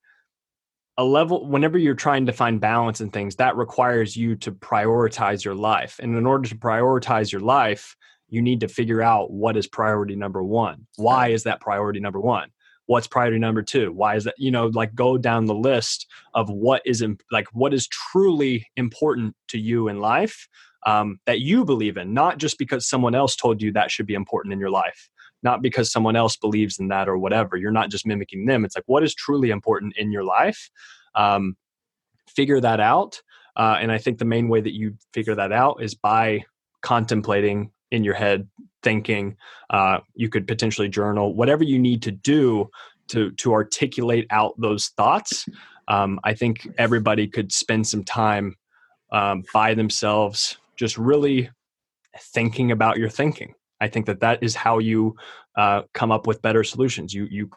[0.99, 5.45] a level whenever you're trying to find balance in things that requires you to prioritize
[5.45, 5.97] your life.
[6.01, 7.95] And in order to prioritize your life
[8.29, 10.85] you need to figure out what is priority number one.
[10.95, 12.49] Why is that priority number one?
[12.85, 13.91] What's priority number two?
[13.91, 17.73] Why is that you know like go down the list of what is like what
[17.73, 20.47] is truly important to you in life
[20.85, 24.13] um, that you believe in not just because someone else told you that should be
[24.13, 25.09] important in your life
[25.43, 27.55] not because someone else believes in that or whatever.
[27.55, 28.65] You're not just mimicking them.
[28.65, 30.69] It's like what is truly important in your life.
[31.15, 31.55] Um,
[32.27, 33.21] figure that out.
[33.55, 36.45] Uh, and I think the main way that you figure that out is by
[36.81, 38.47] contemplating in your head,
[38.83, 39.35] thinking.
[39.69, 42.69] Uh, you could potentially journal, whatever you need to do
[43.09, 45.45] to to articulate out those thoughts.
[45.87, 48.55] Um, I think everybody could spend some time
[49.11, 51.49] um, by themselves, just really
[52.17, 53.55] thinking about your thinking.
[53.81, 55.15] I think that that is how you
[55.55, 57.13] uh, come up with better solutions.
[57.13, 57.49] You you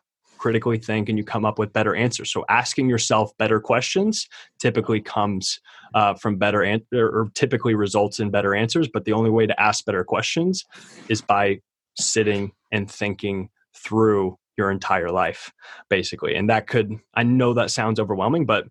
[0.42, 2.32] critically think and you come up with better answers.
[2.32, 5.60] So asking yourself better questions typically comes
[5.94, 8.88] uh, from better an- or typically results in better answers.
[8.92, 10.64] But the only way to ask better questions
[11.08, 11.60] is by
[11.96, 15.52] sitting and thinking through your entire life,
[15.88, 16.34] basically.
[16.34, 18.66] And that could I know that sounds overwhelming, but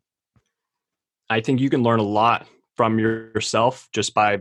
[1.30, 4.39] I think you can learn a lot from yourself just by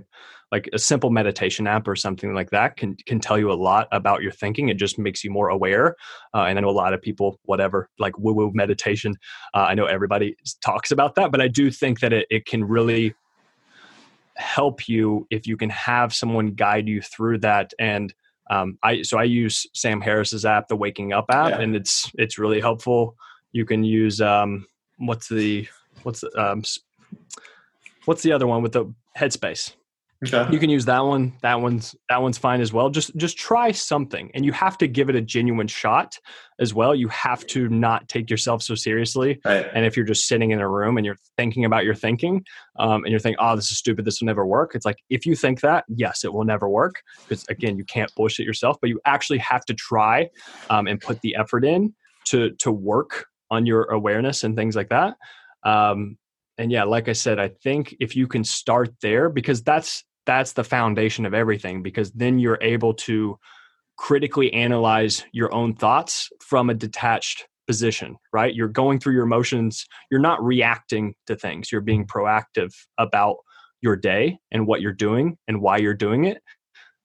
[0.53, 3.89] like a simple meditation app or something like that can can tell you a lot
[3.93, 4.69] about your thinking.
[4.69, 5.97] It just makes you more aware.
[6.35, 9.17] Uh, and I know a lot of people, whatever, like woo woo meditation.
[9.55, 12.65] Uh, I know everybody talks about that, but I do think that it, it can
[12.65, 13.15] really
[14.37, 18.15] help you if you can have someone guide you through that and
[18.51, 21.61] um, I so I use Sam Harris's app, the Waking Up app, yeah.
[21.61, 23.17] and it's it's really helpful.
[23.53, 24.67] You can use um,
[24.99, 25.69] what's the
[26.03, 26.65] what's the, um,
[28.07, 29.75] what's the other one with the Headspace?
[30.27, 30.53] Okay.
[30.53, 31.33] You can use that one.
[31.41, 32.91] That one's that one's fine as well.
[32.91, 36.19] Just just try something, and you have to give it a genuine shot
[36.59, 36.95] as well.
[36.95, 39.41] You have to not take yourself so seriously.
[39.47, 39.67] Right.
[39.73, 42.45] And if you're just sitting in a room and you're thinking about your thinking,
[42.79, 44.05] um, and you're thinking, "Oh, this is stupid.
[44.05, 46.97] This will never work." It's like if you think that, yes, it will never work
[47.27, 48.77] because again, you can't bullshit yourself.
[48.79, 50.29] But you actually have to try
[50.69, 51.95] um, and put the effort in
[52.27, 55.17] to to work on your awareness and things like that.
[55.65, 56.19] Um,
[56.59, 60.53] and yeah, like I said, I think if you can start there, because that's that's
[60.53, 63.39] the foundation of everything because then you're able to
[63.97, 68.55] critically analyze your own thoughts from a detached position, right?
[68.55, 73.37] You're going through your emotions, you're not reacting to things, you're being proactive about
[73.83, 76.43] your day and what you're doing and why you're doing it.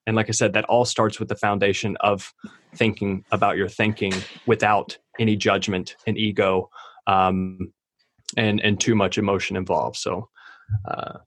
[0.07, 2.31] And like I said, that all starts with the foundation of
[2.75, 4.13] thinking about your thinking
[4.45, 6.69] without any judgment and ego
[7.07, 7.71] um,
[8.37, 9.97] and and too much emotion involved.
[9.97, 10.29] So
[10.87, 11.19] uh,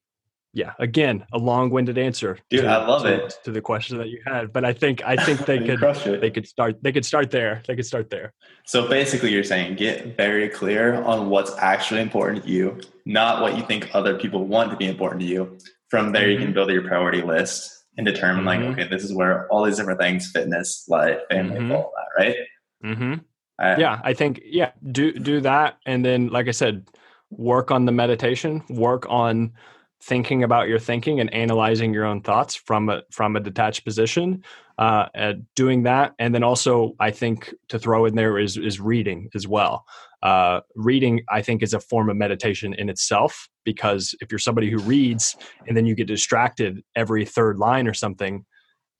[0.52, 4.08] yeah again a long-winded answer dude to, i love to, it to the question that
[4.08, 5.80] you had but i think i think they could
[6.20, 8.32] they could start they could start there they could start there
[8.64, 13.56] so basically you're saying get very clear on what's actually important to you not what
[13.56, 16.30] you think other people want to be important to you from there mm-hmm.
[16.30, 16.54] you can mm-hmm.
[16.54, 18.64] build your priority list and determine mm-hmm.
[18.64, 21.72] like okay this is where all these different things fitness life family mm-hmm.
[21.72, 22.36] all that right
[22.84, 23.80] mm-hmm.
[23.80, 26.88] yeah i think yeah do do that and then like i said
[27.30, 29.52] work on the meditation work on
[30.02, 34.44] thinking about your thinking and analyzing your own thoughts from a from a detached position
[34.78, 36.14] uh, doing that.
[36.18, 39.84] And then also i think to throw in there is is reading as well.
[40.22, 44.70] Uh, reading i think is a form of meditation in itself because if you're somebody
[44.70, 45.36] who reads
[45.66, 48.44] and then you get distracted every third line or something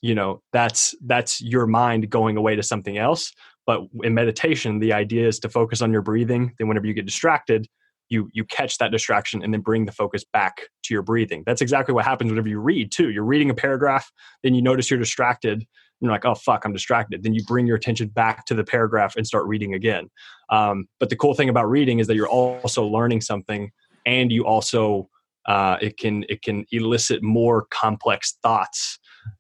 [0.01, 3.33] you know that's that's your mind going away to something else.
[3.67, 6.55] But in meditation the idea is to focus on your breathing.
[6.59, 7.69] Then whenever you get distracted
[8.09, 11.43] you you catch that distraction and then bring the focus back to your breathing.
[11.47, 13.11] That's exactly what happens whenever you read too.
[13.11, 14.11] You're reading a paragraph
[14.43, 15.67] then you notice you're distracted
[16.01, 17.23] you're like oh fuck i'm distracted.
[17.23, 20.09] Then you bring your attention back to the paragraph and start reading again.
[20.51, 23.71] Um, but the cool thing about reading is that you're also learning something
[24.07, 25.09] and you also
[25.47, 28.99] uh, it can it can elicit more complex thoughts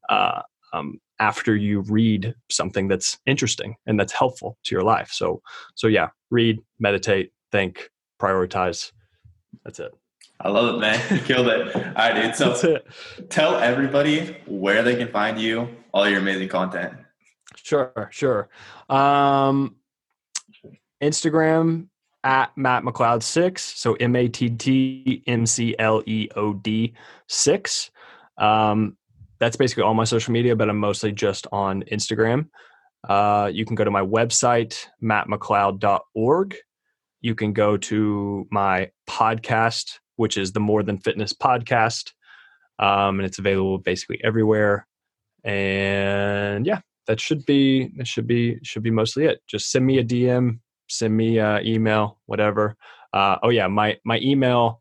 [0.08, 0.42] uh,
[0.72, 5.10] um, after you read something that's interesting and that's helpful to your life.
[5.12, 5.42] So
[5.74, 7.88] so yeah read meditate think
[8.18, 8.92] prioritize.
[9.64, 9.94] That's it.
[10.40, 11.00] I love it, man.
[11.10, 11.74] You killed it.
[11.74, 12.34] All right, dude.
[12.36, 12.86] So That's it.
[13.28, 16.94] tell everybody where they can find you, all your amazing content.
[17.56, 18.48] Sure, sure.
[18.88, 19.76] Um,
[21.02, 21.88] Instagram
[22.24, 23.62] at Matt McLeod six.
[23.62, 26.94] So M A T T M C L E O D
[27.26, 27.90] six.
[28.36, 28.96] Um,
[29.40, 32.48] that's basically all my social media, but I'm mostly just on Instagram.
[33.08, 36.56] Uh, you can go to my website, mattmcleod.org
[37.20, 42.12] you can go to my podcast, which is the More Than Fitness podcast.
[42.78, 44.86] Um, and it's available basically everywhere.
[45.44, 49.40] And yeah, that should be that should be should be mostly it.
[49.46, 50.58] Just send me a DM,
[50.88, 52.76] send me an email, whatever.
[53.12, 54.80] Uh, oh yeah, my my email.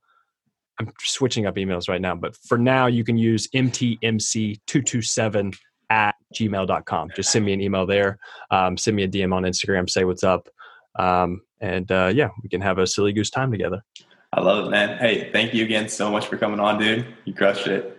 [0.79, 5.57] I'm switching up emails right now, but for now you can use mtmc227
[5.89, 7.09] at gmail.com.
[7.15, 8.19] Just send me an email there.
[8.51, 10.47] Um, send me a DM on Instagram, say what's up.
[10.99, 13.83] Um, and uh, yeah, we can have a silly goose time together.
[14.33, 14.97] I love it, man.
[14.97, 17.05] Hey, thank you again so much for coming on, dude.
[17.25, 17.97] You crushed it.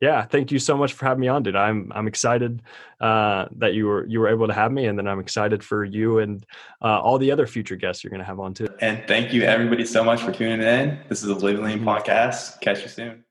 [0.00, 1.54] Yeah, thank you so much for having me on, dude.
[1.54, 2.60] I'm I'm excited
[3.00, 5.84] uh, that you were you were able to have me, and then I'm excited for
[5.84, 6.44] you and
[6.82, 8.66] uh, all the other future guests you're going to have on too.
[8.80, 10.98] And thank you everybody so much for tuning in.
[11.08, 12.60] This is the Live Lean podcast.
[12.60, 13.24] Catch you soon.